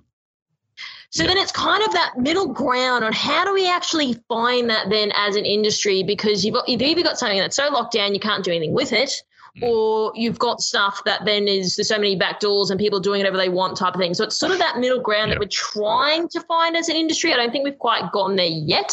So 1.10 1.22
yeah. 1.22 1.28
then 1.28 1.38
it's 1.38 1.52
kind 1.52 1.82
of 1.82 1.92
that 1.92 2.18
middle 2.18 2.52
ground 2.52 3.04
on 3.04 3.12
how 3.12 3.44
do 3.44 3.54
we 3.54 3.68
actually 3.68 4.14
find 4.28 4.68
that 4.70 4.90
then 4.90 5.10
as 5.14 5.36
an 5.36 5.46
industry 5.46 6.02
because 6.02 6.44
you've, 6.44 6.56
you've 6.66 6.82
either 6.82 7.02
got 7.02 7.18
something 7.18 7.38
that's 7.38 7.56
so 7.56 7.68
locked 7.68 7.92
down 7.92 8.14
you 8.14 8.20
can't 8.20 8.44
do 8.44 8.50
anything 8.50 8.74
with 8.74 8.92
it, 8.92 9.22
or 9.62 10.12
you've 10.14 10.38
got 10.38 10.60
stuff 10.60 11.02
that 11.04 11.24
then 11.24 11.48
is 11.48 11.76
there's 11.76 11.88
so 11.88 11.96
many 11.96 12.18
backdoors 12.18 12.70
and 12.70 12.78
people 12.78 13.00
doing 13.00 13.20
whatever 13.20 13.36
they 13.36 13.48
want 13.48 13.76
type 13.76 13.94
of 13.94 14.00
thing. 14.00 14.14
So 14.14 14.24
it's 14.24 14.36
sort 14.36 14.52
of 14.52 14.58
that 14.58 14.78
middle 14.78 15.00
ground 15.00 15.30
yep. 15.30 15.36
that 15.36 15.40
we're 15.40 15.48
trying 15.50 16.28
to 16.28 16.40
find 16.42 16.76
as 16.76 16.88
an 16.88 16.96
industry. 16.96 17.32
I 17.32 17.36
don't 17.36 17.50
think 17.50 17.64
we've 17.64 17.78
quite 17.78 18.10
gotten 18.12 18.36
there 18.36 18.46
yet. 18.46 18.92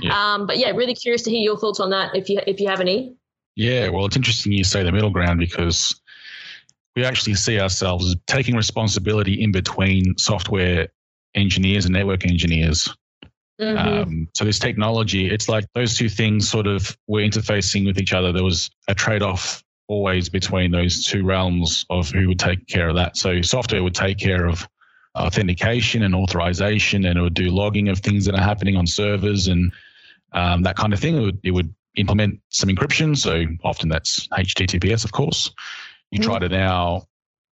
Yep. 0.00 0.12
Um, 0.12 0.46
but 0.46 0.58
yeah, 0.58 0.70
really 0.70 0.94
curious 0.94 1.22
to 1.22 1.30
hear 1.30 1.40
your 1.40 1.56
thoughts 1.56 1.80
on 1.80 1.90
that 1.90 2.14
if 2.14 2.28
you 2.28 2.40
if 2.46 2.60
you 2.60 2.68
have 2.68 2.80
any. 2.80 3.14
Yeah, 3.54 3.88
well, 3.88 4.04
it's 4.04 4.16
interesting 4.16 4.52
you 4.52 4.64
say 4.64 4.82
the 4.82 4.92
middle 4.92 5.10
ground 5.10 5.40
because 5.40 5.98
we 6.94 7.04
actually 7.04 7.34
see 7.34 7.60
ourselves 7.60 8.06
as 8.06 8.16
taking 8.26 8.54
responsibility 8.56 9.42
in 9.42 9.52
between 9.52 10.16
software 10.18 10.88
engineers 11.34 11.84
and 11.84 11.94
network 11.94 12.26
engineers. 12.26 12.94
Mm-hmm. 13.60 13.78
Um, 13.78 14.28
so 14.34 14.44
this 14.44 14.58
technology, 14.58 15.30
it's 15.30 15.48
like 15.48 15.64
those 15.74 15.96
two 15.96 16.08
things 16.08 16.48
sort 16.48 16.66
of 16.66 16.96
were 17.06 17.20
interfacing 17.20 17.86
with 17.86 17.98
each 17.98 18.12
other. 18.12 18.32
There 18.32 18.44
was 18.44 18.70
a 18.88 18.94
trade-off 18.94 19.62
always 19.88 20.28
between 20.28 20.70
those 20.70 21.04
two 21.04 21.24
realms 21.24 21.86
of 21.90 22.10
who 22.10 22.28
would 22.28 22.38
take 22.38 22.66
care 22.66 22.88
of 22.88 22.96
that. 22.96 23.16
So 23.16 23.40
software 23.42 23.82
would 23.82 23.94
take 23.94 24.18
care 24.18 24.46
of 24.46 24.66
authentication 25.14 26.02
and 26.02 26.14
authorization, 26.14 27.04
and 27.06 27.18
it 27.18 27.22
would 27.22 27.34
do 27.34 27.50
logging 27.50 27.88
of 27.88 28.00
things 28.00 28.24
that 28.26 28.34
are 28.34 28.42
happening 28.42 28.76
on 28.76 28.86
servers 28.86 29.46
and 29.48 29.72
um, 30.32 30.62
that 30.62 30.76
kind 30.76 30.92
of 30.92 31.00
thing. 31.00 31.16
It 31.16 31.20
would, 31.20 31.40
it 31.44 31.50
would 31.52 31.74
implement 31.96 32.40
some 32.50 32.68
encryption. 32.68 33.16
So 33.16 33.44
often 33.64 33.88
that's 33.88 34.28
HTTPS, 34.28 35.04
of 35.04 35.12
course. 35.12 35.50
You 36.10 36.20
mm-hmm. 36.20 36.30
try 36.30 36.38
to 36.40 36.48
now 36.48 37.06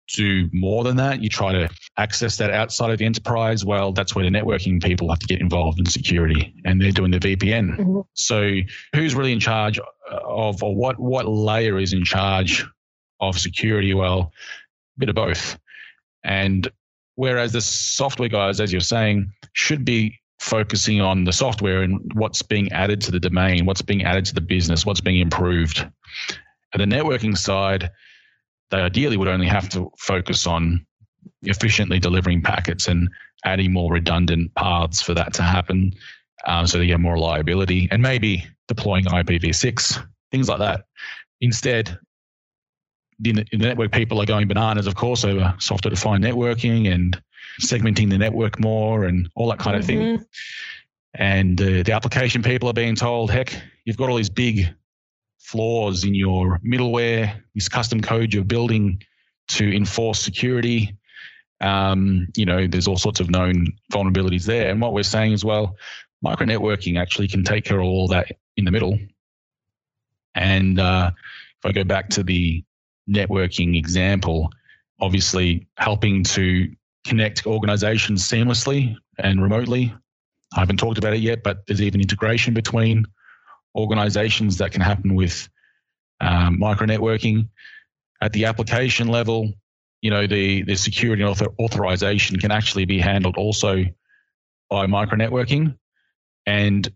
do 0.08 0.48
more 0.52 0.84
than 0.84 0.96
that. 0.96 1.22
You 1.22 1.28
try 1.28 1.52
to 1.52 1.68
access 1.96 2.36
that 2.36 2.50
outside 2.50 2.90
of 2.90 2.98
the 2.98 3.06
enterprise. 3.06 3.64
Well, 3.64 3.92
that's 3.92 4.14
where 4.14 4.24
the 4.24 4.30
networking 4.30 4.82
people 4.82 5.08
have 5.08 5.18
to 5.20 5.26
get 5.26 5.40
involved 5.40 5.78
in 5.78 5.86
security, 5.86 6.54
and 6.64 6.80
they're 6.80 6.90
doing 6.90 7.10
the 7.10 7.18
VPN. 7.18 7.78
Mm-hmm. 7.78 8.00
So, 8.12 8.58
who's 8.94 9.14
really 9.14 9.32
in 9.32 9.40
charge 9.40 9.80
of, 10.10 10.62
what 10.62 10.98
what 10.98 11.26
layer 11.26 11.78
is 11.78 11.92
in 11.92 12.04
charge 12.04 12.64
of 13.20 13.38
security? 13.38 13.94
Well, 13.94 14.32
a 14.96 14.98
bit 14.98 15.08
of 15.08 15.14
both. 15.14 15.58
And 16.24 16.70
whereas 17.16 17.52
the 17.52 17.60
software 17.60 18.28
guys, 18.28 18.60
as 18.60 18.72
you're 18.72 18.80
saying, 18.80 19.30
should 19.52 19.84
be 19.84 20.18
focusing 20.38 21.00
on 21.00 21.24
the 21.24 21.32
software 21.32 21.82
and 21.82 22.00
what's 22.14 22.42
being 22.42 22.70
added 22.72 23.00
to 23.00 23.10
the 23.10 23.20
domain, 23.20 23.66
what's 23.66 23.82
being 23.82 24.04
added 24.04 24.24
to 24.26 24.34
the 24.34 24.40
business, 24.40 24.84
what's 24.84 25.00
being 25.00 25.20
improved. 25.20 25.78
At 26.72 26.78
the 26.78 26.84
networking 26.84 27.36
side, 27.36 27.90
they 28.70 28.78
ideally 28.78 29.16
would 29.16 29.28
only 29.28 29.46
have 29.46 29.68
to 29.70 29.90
focus 29.98 30.46
on 30.46 30.84
efficiently 31.42 31.98
delivering 31.98 32.42
packets 32.42 32.88
and 32.88 33.08
adding 33.44 33.72
more 33.72 33.92
redundant 33.92 34.54
paths 34.54 35.00
for 35.00 35.14
that 35.14 35.32
to 35.34 35.42
happen 35.42 35.92
um, 36.46 36.66
so 36.66 36.78
they 36.78 36.86
get 36.86 37.00
more 37.00 37.14
reliability 37.14 37.88
and 37.90 38.02
maybe 38.02 38.44
deploying 38.68 39.04
IPv6, 39.04 40.06
things 40.30 40.48
like 40.48 40.58
that. 40.58 40.84
Instead, 41.40 41.98
the, 43.20 43.32
the 43.32 43.58
network 43.58 43.92
people 43.92 44.20
are 44.20 44.26
going 44.26 44.48
bananas, 44.48 44.86
of 44.86 44.94
course, 44.94 45.24
over 45.24 45.54
software 45.58 45.90
defined 45.90 46.24
networking 46.24 46.92
and 46.92 47.20
segmenting 47.60 48.10
the 48.10 48.18
network 48.18 48.58
more 48.58 49.04
and 49.04 49.28
all 49.34 49.48
that 49.50 49.58
kind 49.58 49.80
mm-hmm. 49.82 50.14
of 50.14 50.20
thing. 50.20 50.26
And 51.14 51.60
uh, 51.60 51.82
the 51.84 51.92
application 51.92 52.42
people 52.42 52.68
are 52.68 52.74
being 52.74 52.96
told, 52.96 53.30
heck, 53.30 53.54
you've 53.84 53.96
got 53.96 54.10
all 54.10 54.16
these 54.16 54.30
big 54.30 54.74
flaws 55.38 56.04
in 56.04 56.14
your 56.14 56.58
middleware, 56.66 57.40
this 57.54 57.68
custom 57.68 58.00
code 58.00 58.34
you're 58.34 58.42
building 58.42 59.02
to 59.48 59.74
enforce 59.74 60.20
security. 60.20 60.96
Um, 61.60 62.28
you 62.36 62.46
know, 62.46 62.66
there's 62.66 62.88
all 62.88 62.96
sorts 62.96 63.20
of 63.20 63.30
known 63.30 63.68
vulnerabilities 63.92 64.44
there. 64.44 64.70
And 64.70 64.80
what 64.80 64.92
we're 64.92 65.02
saying 65.04 65.32
is, 65.32 65.44
well, 65.44 65.76
micro 66.24 66.46
networking 66.46 66.98
actually 66.98 67.28
can 67.28 67.44
take 67.44 67.64
care 67.64 67.78
of 67.78 67.86
all 67.86 68.08
that 68.08 68.32
in 68.56 68.64
the 68.64 68.70
middle. 68.70 68.98
And 70.34 70.80
uh, 70.80 71.10
if 71.58 71.66
I 71.66 71.72
go 71.72 71.84
back 71.84 72.08
to 72.10 72.24
the 72.24 72.64
networking 73.08 73.76
example, 73.76 74.50
obviously 75.00 75.68
helping 75.76 76.24
to 76.24 76.74
connect 77.06 77.46
organizations 77.46 78.26
seamlessly 78.26 78.96
and 79.18 79.42
remotely. 79.42 79.94
I 80.56 80.60
haven't 80.60 80.78
talked 80.78 80.98
about 80.98 81.12
it 81.12 81.20
yet, 81.20 81.42
but 81.42 81.66
there's 81.66 81.82
even 81.82 82.00
integration 82.00 82.54
between 82.54 83.04
organizations 83.76 84.58
that 84.58 84.72
can 84.72 84.80
happen 84.80 85.14
with 85.14 85.48
um, 86.20 86.58
micro 86.58 86.86
networking. 86.86 87.48
At 88.22 88.32
the 88.32 88.46
application 88.46 89.08
level, 89.08 89.52
you 90.00 90.10
know, 90.10 90.26
the, 90.26 90.62
the 90.62 90.76
security 90.76 91.22
and 91.22 91.30
author- 91.30 91.52
authorization 91.60 92.38
can 92.38 92.50
actually 92.50 92.86
be 92.86 92.98
handled 92.98 93.36
also 93.36 93.84
by 94.70 94.86
micro 94.86 95.18
networking. 95.18 95.76
And 96.46 96.90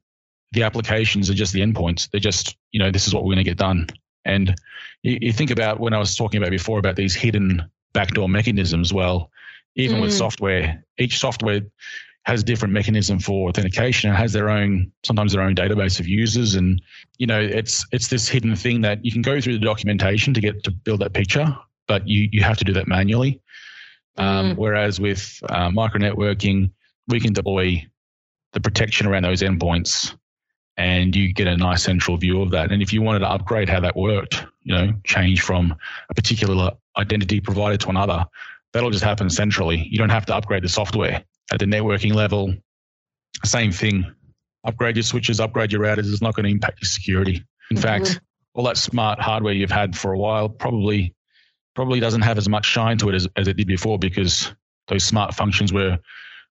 the 0.52 0.62
applications 0.62 1.30
are 1.30 1.34
just 1.34 1.52
the 1.52 1.60
endpoints. 1.60 2.10
They're 2.10 2.20
just, 2.20 2.56
you 2.72 2.80
know, 2.80 2.90
this 2.90 3.06
is 3.06 3.14
what 3.14 3.24
we're 3.24 3.34
going 3.34 3.44
to 3.44 3.50
get 3.50 3.58
done. 3.58 3.88
And 4.24 4.54
you, 5.02 5.18
you, 5.20 5.32
think 5.32 5.50
about 5.50 5.80
when 5.80 5.94
I 5.94 5.98
was 5.98 6.16
talking 6.16 6.38
about 6.38 6.50
before 6.50 6.78
about 6.78 6.96
these 6.96 7.14
hidden 7.14 7.70
backdoor 7.92 8.28
mechanisms. 8.28 8.92
Well, 8.92 9.30
even 9.76 9.98
mm. 9.98 10.02
with 10.02 10.12
software, 10.12 10.84
each 10.98 11.18
software 11.18 11.62
has 12.28 12.42
a 12.42 12.44
different 12.44 12.74
mechanism 12.74 13.18
for 13.18 13.48
authentication 13.48 14.10
and 14.10 14.18
has 14.18 14.34
their 14.34 14.50
own 14.50 14.92
sometimes 15.02 15.32
their 15.32 15.40
own 15.40 15.54
database 15.54 15.98
of 15.98 16.06
users 16.06 16.56
and 16.56 16.82
you 17.16 17.26
know 17.26 17.40
it's 17.40 17.86
it's 17.90 18.08
this 18.08 18.28
hidden 18.28 18.54
thing 18.54 18.82
that 18.82 19.02
you 19.02 19.10
can 19.10 19.22
go 19.22 19.40
through 19.40 19.54
the 19.54 19.64
documentation 19.64 20.34
to 20.34 20.40
get 20.40 20.62
to 20.62 20.70
build 20.70 21.00
that 21.00 21.14
picture 21.14 21.56
but 21.86 22.06
you 22.06 22.28
you 22.30 22.42
have 22.42 22.58
to 22.58 22.64
do 22.64 22.72
that 22.74 22.86
manually 22.86 23.40
um, 24.18 24.52
mm. 24.52 24.56
whereas 24.58 25.00
with 25.00 25.42
uh, 25.48 25.70
micro 25.70 25.98
networking 25.98 26.70
we 27.06 27.18
can 27.18 27.32
deploy 27.32 27.82
the 28.58 28.70
protection 28.70 29.06
around 29.06 29.22
those 29.22 29.42
endpoints 29.42 30.16
and 30.76 31.14
you 31.14 31.32
get 31.32 31.46
a 31.46 31.56
nice 31.56 31.82
central 31.82 32.16
view 32.16 32.42
of 32.42 32.50
that 32.50 32.72
and 32.72 32.82
if 32.82 32.92
you 32.92 33.02
wanted 33.02 33.20
to 33.20 33.30
upgrade 33.30 33.68
how 33.68 33.80
that 33.80 33.96
worked 33.96 34.44
you 34.62 34.74
know 34.74 34.92
change 35.04 35.40
from 35.40 35.74
a 36.10 36.14
particular 36.14 36.70
identity 36.96 37.40
provider 37.40 37.76
to 37.76 37.88
another 37.88 38.24
that'll 38.72 38.90
just 38.90 39.04
happen 39.04 39.30
centrally 39.30 39.86
you 39.90 39.98
don't 39.98 40.10
have 40.10 40.26
to 40.26 40.34
upgrade 40.34 40.62
the 40.62 40.68
software 40.68 41.22
at 41.52 41.58
the 41.58 41.64
networking 41.64 42.14
level, 42.14 42.54
same 43.44 43.72
thing. 43.72 44.04
Upgrade 44.64 44.96
your 44.96 45.02
switches, 45.02 45.40
upgrade 45.40 45.72
your 45.72 45.82
routers. 45.82 46.10
It's 46.12 46.22
not 46.22 46.34
going 46.34 46.44
to 46.44 46.50
impact 46.50 46.80
your 46.82 46.88
security. 46.88 47.44
In 47.70 47.76
mm-hmm. 47.76 47.82
fact, 47.82 48.20
all 48.54 48.64
that 48.64 48.76
smart 48.76 49.20
hardware 49.20 49.54
you've 49.54 49.70
had 49.70 49.96
for 49.96 50.12
a 50.12 50.18
while 50.18 50.48
probably 50.48 51.14
probably 51.74 52.00
doesn't 52.00 52.22
have 52.22 52.38
as 52.38 52.48
much 52.48 52.66
shine 52.66 52.98
to 52.98 53.08
it 53.08 53.14
as, 53.14 53.28
as 53.36 53.46
it 53.46 53.56
did 53.56 53.68
before 53.68 53.98
because 54.00 54.52
those 54.88 55.04
smart 55.04 55.32
functions 55.32 55.72
were 55.72 55.96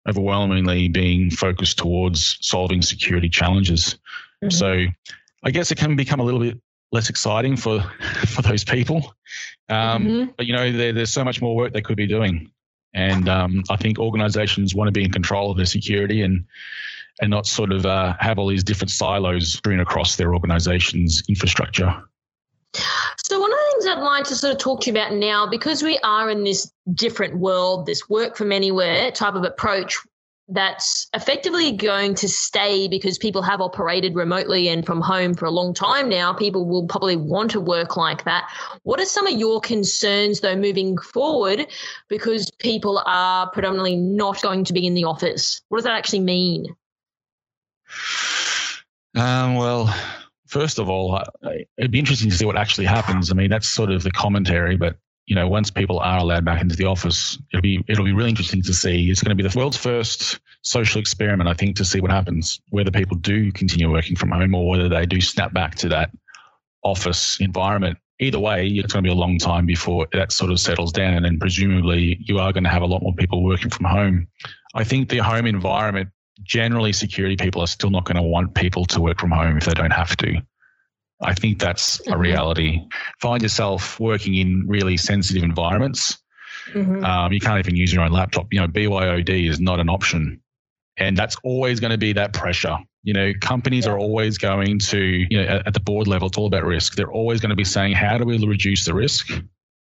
overwhelmingly 0.07 0.87
being 0.87 1.29
focused 1.29 1.77
towards 1.77 2.37
solving 2.41 2.81
security 2.81 3.29
challenges. 3.29 3.97
Mm-hmm. 4.43 4.49
So 4.49 4.85
I 5.43 5.51
guess 5.51 5.71
it 5.71 5.77
can 5.77 5.95
become 5.95 6.19
a 6.19 6.23
little 6.23 6.39
bit 6.39 6.59
less 6.91 7.09
exciting 7.09 7.57
for 7.57 7.81
for 8.27 8.41
those 8.41 8.63
people. 8.63 9.13
Um, 9.69 10.05
mm-hmm. 10.05 10.31
But 10.37 10.45
you 10.45 10.53
know, 10.53 10.71
there, 10.71 10.93
there's 10.93 11.11
so 11.11 11.23
much 11.23 11.41
more 11.41 11.55
work 11.55 11.73
they 11.73 11.81
could 11.81 11.97
be 11.97 12.07
doing. 12.07 12.51
And 12.93 13.29
um, 13.29 13.63
I 13.69 13.75
think 13.75 13.99
organizations 13.99 14.73
want 14.73 14.87
to 14.87 14.91
be 14.91 15.03
in 15.03 15.11
control 15.11 15.51
of 15.51 15.57
their 15.57 15.65
security 15.65 16.21
and 16.21 16.45
and 17.19 17.31
not 17.31 17.47
sort 17.47 17.71
of 17.71 17.85
uh, 17.85 18.13
have 18.19 18.37
all 18.37 18.47
these 18.47 18.63
different 18.63 18.91
silos 18.91 19.53
strewn 19.53 19.79
across 19.79 20.15
their 20.15 20.33
organization's 20.33 21.23
infrastructure. 21.27 21.93
So, 22.73 23.39
one 23.39 23.51
of 23.51 23.57
the 23.57 23.71
things 23.71 23.87
I'd 23.87 24.03
like 24.03 24.25
to 24.25 24.35
sort 24.35 24.53
of 24.53 24.59
talk 24.59 24.81
to 24.81 24.91
you 24.91 24.97
about 24.97 25.13
now, 25.13 25.47
because 25.47 25.83
we 25.83 25.97
are 25.99 26.29
in 26.29 26.43
this 26.43 26.71
different 26.93 27.37
world, 27.37 27.85
this 27.85 28.07
work 28.09 28.37
from 28.37 28.51
anywhere 28.51 29.11
type 29.11 29.35
of 29.35 29.43
approach, 29.43 29.97
that's 30.49 31.09
effectively 31.13 31.73
going 31.73 32.15
to 32.15 32.29
stay 32.29 32.87
because 32.87 33.17
people 33.17 33.41
have 33.41 33.59
operated 33.59 34.15
remotely 34.15 34.69
and 34.69 34.85
from 34.85 35.01
home 35.01 35.33
for 35.33 35.45
a 35.45 35.51
long 35.51 35.73
time 35.73 36.07
now. 36.07 36.31
People 36.31 36.65
will 36.65 36.87
probably 36.87 37.17
want 37.17 37.51
to 37.51 37.59
work 37.59 37.97
like 37.97 38.23
that. 38.23 38.49
What 38.83 38.99
are 38.99 39.05
some 39.05 39.27
of 39.27 39.37
your 39.37 39.59
concerns, 39.59 40.39
though, 40.39 40.55
moving 40.55 40.97
forward 40.97 41.67
because 42.07 42.49
people 42.59 43.03
are 43.05 43.49
predominantly 43.51 43.97
not 43.97 44.41
going 44.41 44.63
to 44.65 44.73
be 44.73 44.87
in 44.87 44.93
the 44.93 45.03
office? 45.03 45.61
What 45.67 45.79
does 45.79 45.85
that 45.85 45.97
actually 45.97 46.21
mean? 46.21 46.67
Um, 49.15 49.55
well, 49.55 49.93
first 50.47 50.79
of 50.79 50.89
all, 50.89 51.21
it'd 51.77 51.91
be 51.91 51.99
interesting 51.99 52.29
to 52.29 52.35
see 52.35 52.45
what 52.45 52.57
actually 52.57 52.85
happens. 52.85 53.31
I 53.31 53.35
mean, 53.35 53.49
that's 53.49 53.67
sort 53.67 53.91
of 53.91 54.03
the 54.03 54.11
commentary, 54.11 54.77
but 54.77 54.97
you 55.27 55.35
know, 55.35 55.47
once 55.47 55.69
people 55.69 55.99
are 55.99 56.19
allowed 56.19 56.45
back 56.45 56.61
into 56.61 56.75
the 56.75 56.85
office, 56.85 57.37
it'll 57.51 57.61
be 57.61 57.83
it'll 57.89 58.05
be 58.05 58.13
really 58.13 58.29
interesting 58.29 58.61
to 58.63 58.73
see. 58.73 59.11
It's 59.11 59.21
going 59.21 59.37
to 59.37 59.43
be 59.43 59.47
the 59.47 59.57
world's 59.57 59.77
first 59.77 60.39
social 60.61 60.99
experiment, 60.99 61.49
I 61.49 61.53
think, 61.53 61.75
to 61.77 61.85
see 61.85 61.99
what 61.99 62.11
happens, 62.11 62.61
whether 62.69 62.91
people 62.91 63.17
do 63.17 63.51
continue 63.51 63.91
working 63.91 64.15
from 64.15 64.31
home 64.31 64.55
or 64.55 64.69
whether 64.69 64.87
they 64.87 65.05
do 65.05 65.19
snap 65.19 65.53
back 65.53 65.75
to 65.75 65.89
that 65.89 66.11
office 66.83 67.39
environment. 67.41 67.97
Either 68.19 68.39
way, 68.39 68.67
it's 68.67 68.93
going 68.93 69.03
to 69.03 69.07
be 69.07 69.11
a 69.11 69.17
long 69.17 69.37
time 69.37 69.65
before 69.65 70.07
that 70.13 70.31
sort 70.31 70.49
of 70.49 70.59
settles 70.59 70.93
down, 70.93 71.13
and 71.13 71.25
then 71.25 71.37
presumably 71.39 72.17
you 72.21 72.39
are 72.39 72.53
going 72.53 72.63
to 72.63 72.69
have 72.69 72.81
a 72.81 72.87
lot 72.87 73.03
more 73.03 73.13
people 73.13 73.43
working 73.43 73.69
from 73.69 73.85
home. 73.85 74.27
I 74.75 74.83
think 74.85 75.09
the 75.09 75.17
home 75.17 75.45
environment, 75.45 76.09
generally, 76.43 76.93
security 76.93 77.35
people 77.35 77.61
are 77.61 77.67
still 77.67 77.89
not 77.89 78.05
going 78.05 78.17
to 78.17 78.21
want 78.21 78.53
people 78.53 78.85
to 78.85 79.01
work 79.01 79.19
from 79.19 79.31
home 79.31 79.57
if 79.57 79.65
they 79.65 79.73
don't 79.73 79.91
have 79.91 80.15
to. 80.17 80.41
I 81.21 81.33
think 81.33 81.59
that's 81.59 81.97
mm-hmm. 81.99 82.13
a 82.13 82.17
reality. 82.17 82.81
Find 83.19 83.41
yourself 83.41 83.99
working 83.99 84.35
in 84.35 84.65
really 84.67 84.97
sensitive 84.97 85.43
environments. 85.43 86.17
Mm-hmm. 86.73 87.03
Um, 87.03 87.31
you 87.31 87.39
can't 87.39 87.59
even 87.59 87.75
use 87.75 87.93
your 87.93 88.03
own 88.03 88.11
laptop. 88.11 88.47
You 88.51 88.61
know, 88.61 88.67
BYOD 88.67 89.49
is 89.49 89.59
not 89.59 89.79
an 89.79 89.89
option. 89.89 90.41
And 90.97 91.15
that's 91.15 91.37
always 91.43 91.79
going 91.79 91.91
to 91.91 91.97
be 91.97 92.13
that 92.13 92.33
pressure. 92.33 92.77
You 93.03 93.13
know, 93.13 93.31
companies 93.39 93.85
yeah. 93.85 93.93
are 93.93 93.99
always 93.99 94.37
going 94.37 94.79
to, 94.79 94.99
you 94.99 95.37
know, 95.37 95.43
at, 95.43 95.67
at, 95.67 95.73
the 95.73 95.79
board 95.79 96.07
level, 96.07 96.27
it's 96.27 96.37
all 96.37 96.47
about 96.47 96.65
risk. 96.65 96.95
They're 96.95 97.11
always 97.11 97.39
going 97.39 97.51
to 97.51 97.55
be 97.55 97.63
saying, 97.63 97.93
how 97.93 98.17
do 98.17 98.25
we 98.25 98.43
reduce 98.45 98.85
the 98.85 98.93
risk? 98.93 99.29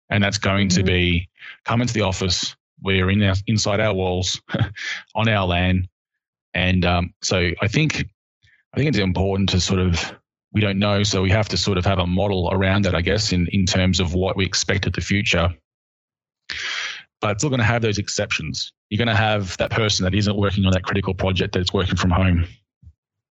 And 0.09 0.23
that's 0.23 0.37
going 0.37 0.67
mm-hmm. 0.67 0.77
to 0.77 0.83
be 0.83 1.29
come 1.63 1.81
into 1.81 1.93
the 1.93 2.01
office. 2.01 2.55
We're 2.81 3.09
in 3.09 3.23
our, 3.23 3.35
inside 3.47 3.79
our 3.79 3.93
walls, 3.93 4.39
on 5.15 5.27
our 5.29 5.47
land, 5.47 5.87
and 6.55 6.85
um, 6.85 7.13
so 7.21 7.51
I 7.61 7.67
think 7.67 8.05
I 8.73 8.77
think 8.77 8.89
it's 8.89 8.97
important 8.97 9.49
to 9.49 9.59
sort 9.59 9.79
of 9.79 10.13
we 10.51 10.61
don't 10.61 10.79
know, 10.79 11.03
so 11.03 11.21
we 11.21 11.29
have 11.31 11.49
to 11.49 11.57
sort 11.57 11.77
of 11.77 11.85
have 11.85 11.99
a 11.99 12.07
model 12.07 12.49
around 12.51 12.85
that, 12.85 12.95
I 12.95 13.01
guess, 13.01 13.31
in 13.31 13.47
in 13.51 13.65
terms 13.65 13.99
of 13.99 14.13
what 14.13 14.35
we 14.35 14.45
expect 14.45 14.87
of 14.87 14.93
the 14.93 15.01
future. 15.01 15.53
But 17.21 17.31
it's 17.31 17.41
still 17.41 17.49
going 17.49 17.59
to 17.59 17.65
have 17.65 17.81
those 17.81 17.97
exceptions. 17.97 18.73
You're 18.89 18.97
going 18.97 19.07
to 19.07 19.15
have 19.15 19.57
that 19.57 19.71
person 19.71 20.03
that 20.03 20.13
isn't 20.13 20.35
working 20.37 20.65
on 20.65 20.71
that 20.71 20.83
critical 20.83 21.13
project 21.13 21.53
that's 21.53 21.73
working 21.73 21.95
from 21.95 22.11
home 22.11 22.45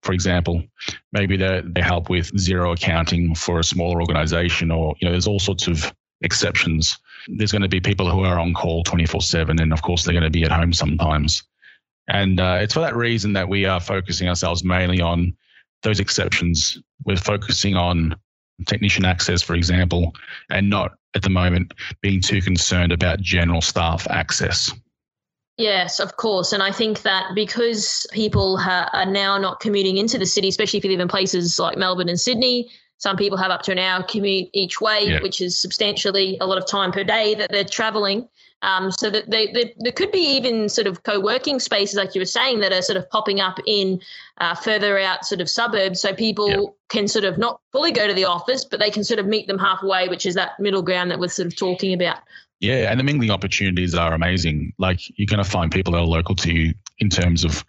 for 0.03 0.11
example, 0.11 0.61
maybe 1.13 1.37
they 1.37 1.61
they 1.65 1.81
help 1.81 2.09
with 2.09 2.31
Xero 2.33 2.73
accounting 2.73 3.33
for 3.35 3.59
a 3.59 3.63
smaller 3.63 4.01
organization, 4.01 4.69
or 4.69 4.95
you 4.99 5.07
know, 5.07 5.13
there's 5.13 5.27
all 5.27 5.39
sorts 5.39 5.67
of 5.67 5.93
exceptions. 6.21 6.99
There's 7.27 7.53
going 7.53 7.61
to 7.61 7.69
be 7.69 7.79
people 7.79 8.09
who 8.09 8.23
are 8.25 8.37
on 8.37 8.53
call 8.53 8.83
24 8.83 9.21
7, 9.21 9.61
and 9.61 9.71
of 9.71 9.81
course, 9.81 10.03
they're 10.03 10.13
going 10.13 10.23
to 10.25 10.29
be 10.29 10.43
at 10.43 10.51
home 10.51 10.73
sometimes. 10.73 11.43
And 12.07 12.39
uh, 12.39 12.57
it's 12.61 12.73
for 12.73 12.81
that 12.81 12.95
reason 12.95 13.33
that 13.33 13.47
we 13.47 13.65
are 13.65 13.79
focusing 13.79 14.27
ourselves 14.27 14.63
mainly 14.63 15.01
on 15.01 15.35
those 15.83 15.99
exceptions. 15.99 16.77
We're 17.05 17.17
focusing 17.17 17.75
on 17.75 18.15
technician 18.65 19.05
access, 19.05 19.41
for 19.41 19.55
example, 19.55 20.13
and 20.49 20.69
not 20.69 20.93
at 21.15 21.21
the 21.21 21.29
moment 21.29 21.73
being 22.01 22.21
too 22.21 22.41
concerned 22.41 22.91
about 22.91 23.21
general 23.21 23.61
staff 23.61 24.07
access. 24.09 24.71
Yes, 25.57 25.99
of 25.99 26.17
course. 26.17 26.51
And 26.51 26.63
I 26.63 26.71
think 26.71 27.03
that 27.03 27.35
because 27.35 28.07
people 28.11 28.57
ha- 28.57 28.89
are 28.91 29.05
now 29.05 29.37
not 29.37 29.59
commuting 29.59 29.97
into 29.97 30.17
the 30.17 30.25
city, 30.25 30.47
especially 30.47 30.79
if 30.79 30.83
you 30.83 30.91
live 30.91 30.99
in 30.99 31.07
places 31.07 31.59
like 31.59 31.77
Melbourne 31.77 32.09
and 32.09 32.19
Sydney, 32.19 32.71
some 32.97 33.17
people 33.17 33.37
have 33.37 33.51
up 33.51 33.61
to 33.63 33.71
an 33.71 33.79
hour 33.79 34.01
commute 34.03 34.49
each 34.53 34.81
way, 34.81 35.05
yeah. 35.05 35.21
which 35.21 35.41
is 35.41 35.61
substantially 35.61 36.37
a 36.41 36.47
lot 36.47 36.57
of 36.57 36.65
time 36.65 36.91
per 36.91 37.03
day 37.03 37.35
that 37.35 37.51
they're 37.51 37.63
traveling. 37.63 38.27
Um, 38.63 38.91
so 38.91 39.09
that 39.09 39.29
they, 39.29 39.51
they, 39.51 39.73
there 39.77 39.91
could 39.91 40.11
be 40.11 40.21
even 40.21 40.69
sort 40.69 40.87
of 40.87 41.03
co-working 41.03 41.59
spaces, 41.59 41.95
like 41.95 42.15
you 42.15 42.21
were 42.21 42.25
saying, 42.25 42.61
that 42.61 42.71
are 42.71 42.81
sort 42.81 42.97
of 42.97 43.09
popping 43.09 43.41
up 43.41 43.59
in 43.67 44.01
uh, 44.37 44.55
further 44.55 44.97
out 44.97 45.25
sort 45.25 45.41
of 45.41 45.49
suburbs, 45.49 45.99
so 45.99 46.13
people 46.13 46.77
can 46.87 47.09
sort 47.09 47.25
of 47.25 47.37
not 47.37 47.59
fully 47.73 47.91
go 47.91 48.07
to 48.07 48.13
the 48.13 48.23
office, 48.23 48.63
but 48.63 48.79
they 48.79 48.89
can 48.89 49.03
sort 49.03 49.19
of 49.19 49.25
meet 49.25 49.47
them 49.47 49.59
halfway, 49.59 50.07
which 50.07 50.25
is 50.25 50.33
that 50.35 50.57
middle 50.59 50.81
ground 50.81 51.11
that 51.11 51.19
we're 51.19 51.27
sort 51.27 51.45
of 51.45 51.55
talking 51.57 51.93
about. 51.93 52.19
Yeah, 52.61 52.89
and 52.89 52.97
the 52.97 53.03
mingling 53.03 53.31
opportunities 53.31 53.93
are 53.93 54.13
amazing. 54.13 54.71
Like 54.77 55.01
you're 55.19 55.27
going 55.27 55.43
to 55.43 55.49
find 55.49 55.69
people 55.69 55.91
that 55.91 55.99
are 55.99 56.05
local 56.05 56.33
to 56.35 56.53
you 56.53 56.73
in 56.99 57.09
terms 57.09 57.43
of 57.43 57.65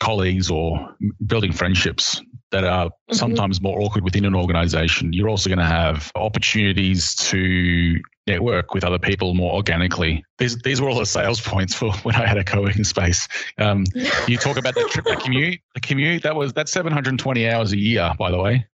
colleagues 0.00 0.50
or 0.50 0.94
building 1.26 1.52
friendships 1.52 2.20
that 2.50 2.64
are 2.64 2.88
mm-hmm. 2.88 3.14
sometimes 3.14 3.62
more 3.62 3.80
awkward 3.80 4.04
within 4.04 4.26
an 4.26 4.34
organization. 4.34 5.14
You're 5.14 5.30
also 5.30 5.48
going 5.48 5.58
to 5.58 5.64
have 5.64 6.12
opportunities 6.14 7.14
to 7.14 7.98
network 8.26 8.74
with 8.74 8.84
other 8.84 8.98
people 8.98 9.34
more 9.34 9.52
organically. 9.52 10.24
These 10.38 10.58
these 10.58 10.80
were 10.80 10.88
all 10.88 10.98
the 10.98 11.06
sales 11.06 11.40
points 11.40 11.74
for 11.74 11.92
when 12.02 12.14
I 12.14 12.26
had 12.26 12.38
a 12.38 12.44
co-working 12.44 12.84
space. 12.84 13.28
Um, 13.58 13.84
you 14.28 14.36
talk 14.36 14.56
about 14.56 14.74
the 14.74 14.88
trip, 14.90 15.04
the 15.04 15.16
commute, 15.16 15.60
the 15.74 15.80
commute. 15.80 16.22
That 16.22 16.36
was 16.36 16.52
that's 16.52 16.72
720 16.72 17.48
hours 17.48 17.72
a 17.72 17.78
year, 17.78 18.12
by 18.18 18.30
the 18.30 18.38
way 18.38 18.66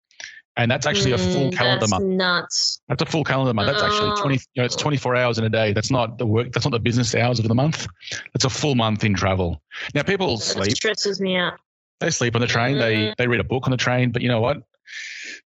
and 0.58 0.68
that's 0.68 0.86
actually 0.86 1.12
a 1.12 1.18
full 1.18 1.50
mm, 1.50 1.56
calendar 1.56 1.80
that's 1.80 1.90
month. 1.92 2.04
Nuts. 2.04 2.80
That's 2.88 3.00
a 3.00 3.06
full 3.06 3.22
calendar 3.22 3.54
month. 3.54 3.68
That's 3.68 3.82
actually 3.82 4.20
twenty. 4.20 4.34
You 4.54 4.62
know, 4.62 4.64
it's 4.64 4.74
twenty 4.74 4.96
four 4.96 5.14
hours 5.14 5.38
in 5.38 5.44
a 5.44 5.48
day. 5.48 5.72
That's 5.72 5.90
not 5.90 6.18
the 6.18 6.26
work. 6.26 6.52
That's 6.52 6.66
not 6.66 6.72
the 6.72 6.80
business 6.80 7.14
hours 7.14 7.38
of 7.38 7.46
the 7.46 7.54
month. 7.54 7.86
That's 8.34 8.44
a 8.44 8.50
full 8.50 8.74
month 8.74 9.04
in 9.04 9.14
travel. 9.14 9.62
Now 9.94 10.02
people 10.02 10.36
that 10.36 10.42
sleep. 10.42 10.76
Stresses 10.76 11.20
me 11.20 11.36
out. 11.36 11.54
They 12.00 12.10
sleep 12.10 12.34
on 12.34 12.40
the 12.40 12.48
train. 12.48 12.76
Mm. 12.76 12.80
They 12.80 12.94
mm-hmm. 12.96 13.12
they 13.16 13.28
read 13.28 13.40
a 13.40 13.44
book 13.44 13.66
on 13.66 13.70
the 13.70 13.76
train. 13.76 14.10
But 14.10 14.22
you 14.22 14.28
know 14.28 14.40
what? 14.40 14.58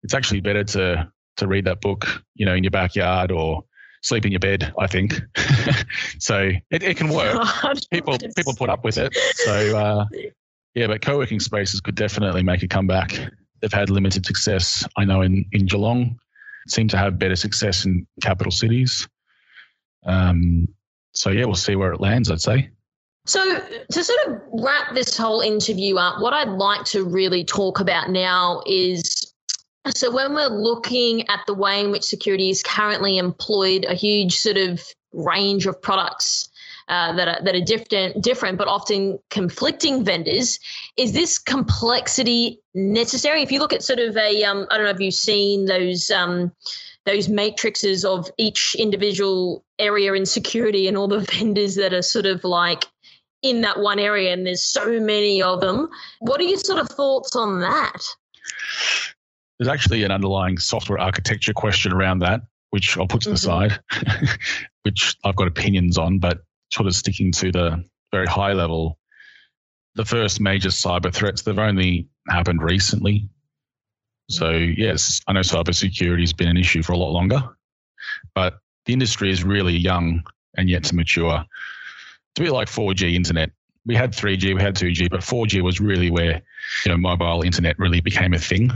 It's 0.05 0.15
actually 0.15 0.41
better 0.41 0.63
to 0.65 1.11
to 1.39 1.49
read 1.49 1.65
that 1.65 1.81
book. 1.81 2.23
You 2.37 2.47
know, 2.47 2.55
in 2.55 2.63
your 2.63 2.71
backyard 2.71 3.33
or 3.33 3.65
sleep 4.03 4.25
in 4.25 4.33
your 4.33 4.41
bed. 4.41 4.73
I 4.79 4.87
think. 4.87 5.21
so 6.19 6.51
it, 6.71 6.83
it 6.83 6.97
can 6.97 7.09
work. 7.09 7.35
God, 7.63 7.81
people 7.93 8.19
people 8.37 8.55
put 8.55 8.71
up 8.71 8.85
with 8.85 8.99
it. 8.99 9.15
So 9.35 9.79
uh, 9.79 10.05
yeah, 10.75 10.87
but 10.87 11.03
co 11.03 11.19
working 11.19 11.41
spaces 11.41 11.81
could 11.81 11.95
definitely 11.95 12.43
make 12.43 12.63
a 12.63 12.69
comeback 12.69 13.19
they've 13.61 13.73
had 13.73 13.91
limited 13.91 14.27
success. 14.27 14.87
I 14.97 15.05
know 15.05 15.23
in, 15.23 15.45
in 15.53 15.67
Geelong, 15.67 16.19
seem 16.69 16.89
to 16.89 16.97
have 16.97 17.19
better 17.19 17.37
success 17.37 17.85
in 17.85 18.07
capital 18.23 18.51
cities. 18.51 19.09
Um, 20.05 20.69
so 21.13 21.31
yeah, 21.31 21.45
we'll 21.45 21.55
see 21.55 21.77
where 21.77 21.93
it 21.93 22.01
lands. 22.01 22.31
I'd 22.31 22.41
say. 22.41 22.71
So, 23.27 23.61
to 23.93 24.05
sort 24.05 24.19
of 24.29 24.41
wrap 24.53 24.95
this 24.95 25.17
whole 25.17 25.41
interview 25.41 25.97
up, 25.97 26.21
what 26.21 26.33
I'd 26.33 26.49
like 26.49 26.85
to 26.87 27.05
really 27.05 27.45
talk 27.45 27.79
about 27.79 28.11
now 28.11 28.63
is 28.67 29.20
so 29.89 30.11
when 30.11 30.35
we're 30.35 30.49
looking 30.49 31.29
at 31.29 31.41
the 31.47 31.55
way 31.55 31.83
in 31.83 31.91
which 31.91 32.05
security 32.05 32.51
is 32.51 32.63
currently 32.63 33.19
employed, 33.19 33.87
a 33.89 33.95
huge 33.95 34.37
sort 34.37 34.57
of 34.57 34.83
range 35.13 35.67
of 35.67 35.81
products 35.81 36.49
uh, 36.89 37.13
that 37.13 37.29
are 37.29 37.45
that 37.45 37.55
are 37.55 37.65
different, 37.65 38.23
different, 38.23 38.59
but 38.59 38.69
often 38.69 39.19
conflicting 39.31 40.05
vendors. 40.05 40.59
Is 40.97 41.13
this 41.13 41.39
complexity 41.39 42.61
necessary? 42.75 43.43
If 43.43 43.53
you 43.53 43.61
look 43.61 43.73
at 43.73 43.83
sort 43.83 44.01
of 44.01 44.17
a, 44.17 44.45
um, 44.45 44.67
I 44.71 44.77
don't 44.77 44.85
know 44.85 44.91
if 44.91 45.01
you've 45.01 45.15
seen 45.15 45.67
those. 45.67 46.11
Um, 46.11 46.53
those 47.07 47.31
matrices 47.31 48.05
of 48.05 48.31
each 48.37 48.77
individual 48.79 49.65
area 49.79 50.13
in 50.13 50.27
security 50.27 50.87
and 50.87 50.99
all 50.99 51.09
the 51.09 51.21
vendors 51.33 51.75
that 51.77 51.95
are 51.95 52.03
sort 52.03 52.27
of 52.27 52.45
like 52.45 52.85
in 53.43 53.63
that 53.63 53.81
one 53.81 53.99
area 53.99 54.35
and 54.35 54.47
there's 54.47 54.63
so 54.63 55.01
many 55.01 55.43
of 55.43 55.63
them 55.63 55.89
what 56.19 56.41
are 56.43 56.45
your 56.45 56.59
sort 56.59 56.79
of 56.79 56.87
thoughts 56.89 57.35
on 57.35 57.61
that 57.61 58.03
there's 59.61 59.69
actually 59.69 60.03
an 60.03 60.11
underlying 60.11 60.59
software 60.59 60.99
architecture 60.99 61.53
question 61.53 61.93
around 61.93 62.19
that 62.19 62.41
which 62.71 62.99
i'll 62.99 63.07
put 63.07 63.21
to 63.21 63.29
mm-hmm. 63.29 63.35
the 63.35 63.39
side 63.39 63.79
which 64.83 65.17
i've 65.25 65.37
got 65.37 65.47
opinions 65.47 65.97
on 65.97 66.19
but 66.19 66.41
sort 66.73 66.87
of 66.87 66.95
sticking 66.95 67.33
to 67.33 67.53
the 67.53 67.85
very 68.13 68.27
high 68.27 68.53
level, 68.53 68.99
the 69.95 70.05
first 70.05 70.41
major 70.41 70.69
cyber 70.69 71.13
threats, 71.13 71.43
they've 71.43 71.59
only 71.59 72.09
happened 72.29 72.63
recently. 72.63 73.29
So, 74.29 74.51
yes, 74.51 75.21
I 75.27 75.33
know 75.33 75.41
cybersecurity 75.41 76.21
has 76.21 76.33
been 76.33 76.49
an 76.49 76.57
issue 76.57 76.83
for 76.83 76.93
a 76.93 76.97
lot 76.97 77.11
longer, 77.11 77.43
but 78.35 78.59
the 78.87 78.93
industry 78.93 79.31
is 79.31 79.43
really 79.43 79.77
young 79.77 80.23
and 80.57 80.71
yet 80.71 80.85
to 80.85 80.95
mature. 80.95 81.45
It's 82.31 82.41
a 82.41 82.43
bit 82.45 82.53
like 82.53 82.69
4G 82.69 83.15
internet. 83.15 83.51
We 83.87 83.97
had 83.97 84.13
3G, 84.13 84.55
we 84.55 84.63
had 84.63 84.77
2G, 84.77 85.11
but 85.11 85.21
4G 85.21 85.63
was 85.63 85.81
really 85.81 86.11
where 86.11 86.43
you 86.85 86.93
know 86.93 86.97
mobile 86.97 87.43
internet 87.43 87.79
really 87.79 88.01
became 88.01 88.35
a 88.35 88.39
thing. 88.39 88.71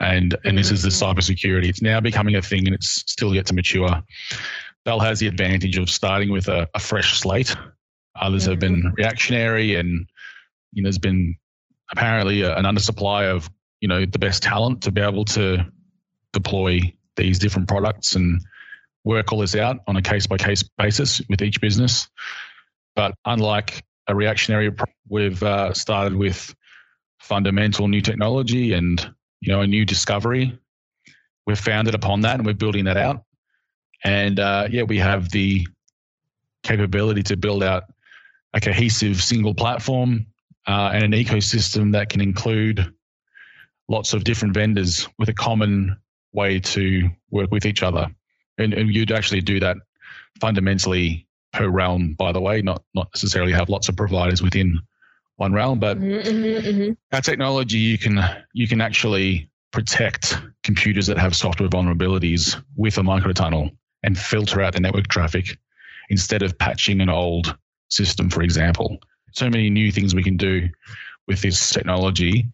And 0.00 0.36
and 0.44 0.56
this 0.56 0.70
is 0.70 0.82
the 0.82 0.88
cybersecurity. 0.88 1.68
It's 1.68 1.82
now 1.82 2.00
becoming 2.00 2.34
a 2.34 2.42
thing, 2.42 2.66
and 2.66 2.74
it's 2.74 3.04
still 3.06 3.34
yet 3.34 3.46
to 3.46 3.54
mature. 3.54 4.02
Bell 4.84 5.00
has 5.00 5.18
the 5.18 5.26
advantage 5.26 5.76
of 5.76 5.90
starting 5.90 6.32
with 6.32 6.48
a, 6.48 6.68
a 6.74 6.80
fresh 6.80 7.20
slate. 7.20 7.54
Others 8.18 8.46
have 8.46 8.58
been 8.58 8.76
mm-hmm. 8.76 8.94
reactionary, 8.94 9.74
and 9.74 10.06
you 10.72 10.82
know, 10.82 10.86
there's 10.86 10.98
been 10.98 11.36
apparently 11.92 12.42
a, 12.42 12.56
an 12.56 12.64
undersupply 12.64 13.30
of 13.30 13.50
you 13.80 13.88
know 13.88 14.06
the 14.06 14.18
best 14.18 14.42
talent 14.42 14.82
to 14.82 14.90
be 14.90 15.00
able 15.00 15.24
to 15.26 15.66
deploy 16.32 16.80
these 17.16 17.38
different 17.38 17.68
products 17.68 18.14
and 18.14 18.40
work 19.04 19.32
all 19.32 19.40
this 19.40 19.56
out 19.56 19.78
on 19.86 19.96
a 19.96 20.02
case 20.02 20.26
by 20.26 20.36
case 20.36 20.62
basis 20.78 21.20
with 21.28 21.42
each 21.42 21.60
business. 21.60 22.08
But 22.96 23.14
unlike 23.24 23.84
a 24.06 24.14
reactionary, 24.14 24.74
we've 25.08 25.42
uh, 25.42 25.72
started 25.72 26.16
with 26.16 26.54
fundamental 27.18 27.88
new 27.88 28.00
technology 28.00 28.72
and 28.72 29.14
you 29.40 29.52
know 29.52 29.60
a 29.60 29.66
new 29.66 29.84
discovery. 29.84 30.58
We've 31.46 31.58
founded 31.58 31.94
upon 31.94 32.20
that 32.22 32.36
and 32.36 32.46
we're 32.46 32.54
building 32.54 32.84
that 32.84 32.96
out. 32.96 33.24
And 34.04 34.38
uh, 34.38 34.68
yeah, 34.70 34.82
we 34.82 34.98
have 34.98 35.30
the 35.30 35.66
capability 36.62 37.22
to 37.24 37.36
build 37.36 37.62
out 37.62 37.84
a 38.54 38.60
cohesive 38.60 39.22
single 39.22 39.54
platform 39.54 40.26
uh, 40.66 40.90
and 40.92 41.02
an 41.02 41.12
ecosystem 41.12 41.92
that 41.92 42.08
can 42.08 42.20
include 42.20 42.92
lots 43.88 44.12
of 44.12 44.24
different 44.24 44.54
vendors 44.54 45.08
with 45.18 45.28
a 45.28 45.34
common 45.34 45.96
way 46.32 46.60
to 46.60 47.08
work 47.30 47.50
with 47.50 47.66
each 47.66 47.82
other. 47.82 48.08
And, 48.58 48.72
and 48.74 48.94
you'd 48.94 49.12
actually 49.12 49.40
do 49.40 49.58
that 49.60 49.76
fundamentally 50.40 51.26
per 51.52 51.68
realm, 51.68 52.14
by 52.14 52.32
the 52.32 52.40
way, 52.40 52.62
not 52.62 52.82
not 52.94 53.08
necessarily 53.14 53.52
have 53.52 53.68
lots 53.68 53.88
of 53.88 53.96
providers 53.96 54.42
within 54.42 54.78
one 55.40 55.54
realm, 55.54 55.78
but 55.78 55.98
mm-hmm, 55.98 56.28
mm-hmm. 56.28 56.68
mm-hmm. 56.68 56.92
our 57.14 57.22
technology 57.22 57.78
you 57.78 57.96
can 57.96 58.20
you 58.52 58.68
can 58.68 58.82
actually 58.82 59.50
protect 59.72 60.38
computers 60.62 61.06
that 61.06 61.16
have 61.16 61.34
software 61.34 61.68
vulnerabilities 61.68 62.62
with 62.76 62.98
a 62.98 63.00
microtunnel 63.00 63.70
and 64.02 64.18
filter 64.18 64.60
out 64.60 64.74
the 64.74 64.80
network 64.80 65.08
traffic 65.08 65.56
instead 66.10 66.42
of 66.42 66.58
patching 66.58 67.00
an 67.00 67.08
old 67.08 67.56
system, 67.88 68.28
for 68.28 68.42
example. 68.42 68.98
So 69.32 69.48
many 69.48 69.70
new 69.70 69.90
things 69.90 70.14
we 70.14 70.22
can 70.22 70.36
do 70.36 70.68
with 71.26 71.40
this 71.40 71.70
technology, 71.70 72.46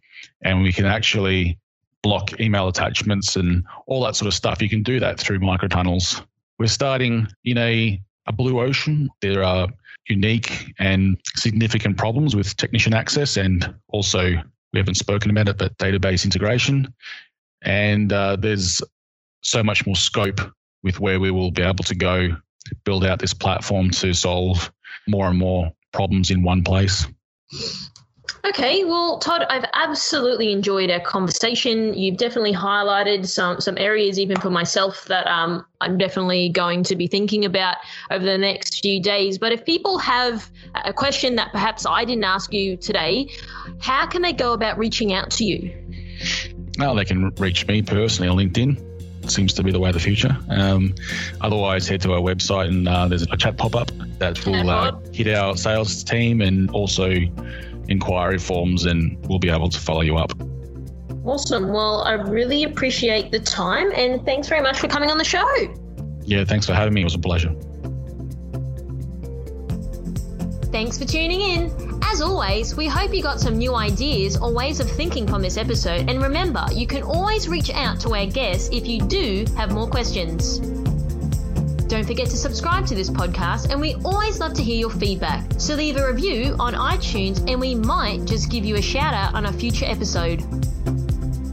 and 0.45 0.63
we 0.63 0.73
can 0.73 0.85
actually 0.87 1.59
block 2.03 2.39
email 2.41 2.69
attachments 2.69 3.35
and 3.35 3.65
all 3.87 4.05
that 4.05 4.15
sort 4.15 4.29
of 4.29 4.35
stuff. 4.35 4.63
You 4.63 4.69
can 4.69 4.85
do 4.85 5.01
that 5.01 5.19
through 5.19 5.41
microtunnels. 5.41 6.25
We're 6.59 6.69
starting 6.69 7.27
in 7.45 7.59
a 7.59 8.01
a 8.27 8.33
blue 8.33 8.61
ocean. 8.61 9.09
There 9.21 9.43
are 9.43 9.69
unique 10.09 10.73
and 10.79 11.17
significant 11.37 11.97
problems 11.97 12.37
with 12.37 12.57
technician 12.57 12.95
access, 12.95 13.37
and 13.37 13.75
also 13.89 14.23
we 14.73 14.79
haven't 14.79 14.97
spoken 14.97 15.31
about 15.31 15.49
it, 15.49 15.59
but 15.59 15.77
database 15.79 16.25
integration. 16.25 16.93
And 17.63 18.13
uh, 18.13 18.37
there's 18.37 18.83
so 19.43 19.63
much 19.63 19.87
more 19.87 19.97
scope 19.97 20.41
with 20.83 21.01
where 21.01 21.21
we 21.21 21.31
will 21.31 21.51
be 21.51 21.63
able 21.63 21.85
to 21.85 21.95
go 21.95 22.37
build 22.85 23.05
out 23.05 23.19
this 23.19 23.35
platform 23.35 23.91
to 23.91 24.13
solve 24.13 24.73
more 25.09 25.29
and 25.29 25.39
more 25.39 25.73
problems 25.93 26.31
in 26.31 26.43
one 26.43 26.63
place. 26.63 27.07
Okay, 28.45 28.85
well, 28.85 29.19
Todd, 29.19 29.45
I've 29.51 29.65
absolutely 29.75 30.53
enjoyed 30.53 30.91
our 30.91 31.01
conversation. 31.01 31.95
You've 31.95 32.17
definitely 32.17 32.53
highlighted 32.53 33.27
some 33.27 33.61
some 33.61 33.77
areas, 33.77 34.21
even 34.21 34.41
for 34.41 34.51
myself, 34.51 35.05
that 35.07 35.27
um, 35.27 35.67
I'm 35.81 35.99
definitely 35.99 36.51
going 36.51 36.85
to 36.85 36.97
be 36.97 37.09
thinking 37.09 37.45
about 37.45 37.79
over 38.11 38.25
the 38.25 38.39
next 38.39 38.81
few 38.81 39.03
days. 39.03 39.37
But 39.39 39.53
if 39.53 39.65
people 39.65 39.99
have 39.99 40.49
a 40.85 40.93
question 40.93 41.35
that 41.37 41.51
perhaps 41.51 41.87
I 41.87 42.05
didn't 42.05 42.25
ask 42.25 42.53
you 42.53 42.77
today, 42.77 43.31
how 43.81 44.07
can 44.07 44.23
they 44.23 44.33
go 44.33 44.53
about 44.53 44.79
reaching 44.79 45.13
out 45.13 45.31
to 45.33 45.45
you? 45.45 45.73
Well, 46.79 46.95
they 46.95 47.05
can 47.05 47.31
reach 47.39 47.67
me 47.67 47.83
personally 47.83 48.29
on 48.29 48.37
LinkedIn. 48.37 49.31
Seems 49.31 49.53
to 49.55 49.65
be 49.65 49.73
the 49.73 49.81
way 49.81 49.89
of 49.89 49.95
the 49.95 50.01
future. 50.01 50.37
Um, 50.51 50.95
otherwise, 51.41 51.89
head 51.89 52.01
to 52.03 52.13
our 52.13 52.21
website 52.21 52.69
and 52.69 52.87
uh, 52.87 53.09
there's 53.09 53.23
a 53.23 53.37
chat 53.37 53.57
pop 53.57 53.75
up 53.75 53.91
that 54.19 54.45
will 54.47 54.71
uh, 54.71 54.93
hit 55.13 55.27
our 55.35 55.57
sales 55.57 56.05
team 56.05 56.41
and 56.41 56.71
also 56.71 57.11
inquiry 57.89 58.39
forms, 58.39 58.85
and 58.85 59.19
we'll 59.29 59.39
be 59.39 59.51
able 59.51 59.69
to 59.69 59.79
follow 59.79 60.03
you 60.03 60.17
up. 60.17 60.33
Awesome. 61.25 61.73
Well, 61.73 62.03
I 62.03 62.13
really 62.13 62.63
appreciate 62.63 63.33
the 63.33 63.41
time 63.41 63.91
and 63.93 64.25
thanks 64.25 64.49
very 64.49 64.63
much 64.63 64.79
for 64.79 64.87
coming 64.87 65.11
on 65.11 65.19
the 65.19 65.25
show. 65.25 65.45
Yeah, 66.23 66.45
thanks 66.45 66.67
for 66.67 66.73
having 66.73 66.95
me. 66.95 67.01
It 67.01 67.05
was 67.05 67.17
a 67.17 67.19
pleasure. 67.19 67.53
Thanks 70.71 70.99
for 70.99 71.05
tuning 71.05 71.41
in. 71.41 72.01
As 72.03 72.21
always, 72.21 72.77
we 72.77 72.87
hope 72.87 73.13
you 73.13 73.23
got 73.23 73.41
some 73.41 73.57
new 73.57 73.75
ideas 73.75 74.37
or 74.37 74.55
ways 74.55 74.79
of 74.79 74.89
thinking 74.89 75.27
from 75.27 75.43
this 75.43 75.57
episode. 75.57 76.09
And 76.09 76.23
remember, 76.23 76.65
you 76.73 76.87
can 76.87 77.03
always 77.03 77.49
reach 77.49 77.71
out 77.71 77.99
to 78.01 78.15
our 78.15 78.27
guests 78.27 78.69
if 78.73 78.87
you 78.87 79.01
do 79.01 79.47
have 79.57 79.73
more 79.73 79.89
questions. 79.89 80.76
Don't 81.89 82.05
forget 82.05 82.29
to 82.31 82.37
subscribe 82.37 82.85
to 82.87 82.97
this 82.97 83.09
podcast, 83.09 83.71
and 83.71 83.81
we 83.81 83.95
always 84.05 84.41
love 84.41 84.55
to 84.55 84.63
hear 84.63 84.77
your 84.77 84.91
feedback. 84.91 85.45
So 85.59 85.75
leave 85.75 85.97
a 85.97 86.07
review 86.07 86.57
on 86.59 86.75
iTunes, 86.75 87.49
and 87.49 87.61
we 87.61 87.77
might 87.77 88.25
just 88.25 88.51
give 88.51 88.65
you 88.65 88.75
a 88.77 88.83
shout 88.83 89.15
out 89.15 89.35
on 89.35 89.47
a 89.47 89.53
future 89.53 89.87
episode. 89.87 90.43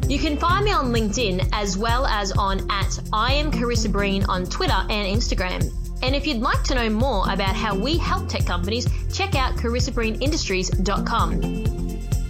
You 0.09 0.17
can 0.19 0.37
find 0.37 0.65
me 0.65 0.71
on 0.71 0.91
LinkedIn 0.91 1.49
as 1.53 1.77
well 1.77 2.07
as 2.07 2.31
on 2.31 2.65
at 2.69 2.99
I 3.13 3.33
am 3.33 3.51
Karissa 3.51 3.91
Breen 3.91 4.23
on 4.25 4.45
Twitter 4.45 4.73
and 4.73 5.17
Instagram. 5.17 5.71
And 6.01 6.15
if 6.15 6.25
you'd 6.27 6.41
like 6.41 6.63
to 6.63 6.75
know 6.75 6.89
more 6.89 7.31
about 7.31 7.55
how 7.55 7.73
we 7.75 7.97
help 7.97 8.27
tech 8.27 8.45
companies, 8.45 8.85
check 9.13 9.35
out 9.35 9.55
karissabreenindustries.com. 9.55 11.43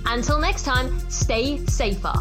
Until 0.06 0.40
next 0.40 0.64
time, 0.64 1.00
stay 1.10 1.66
safer. 1.66 2.14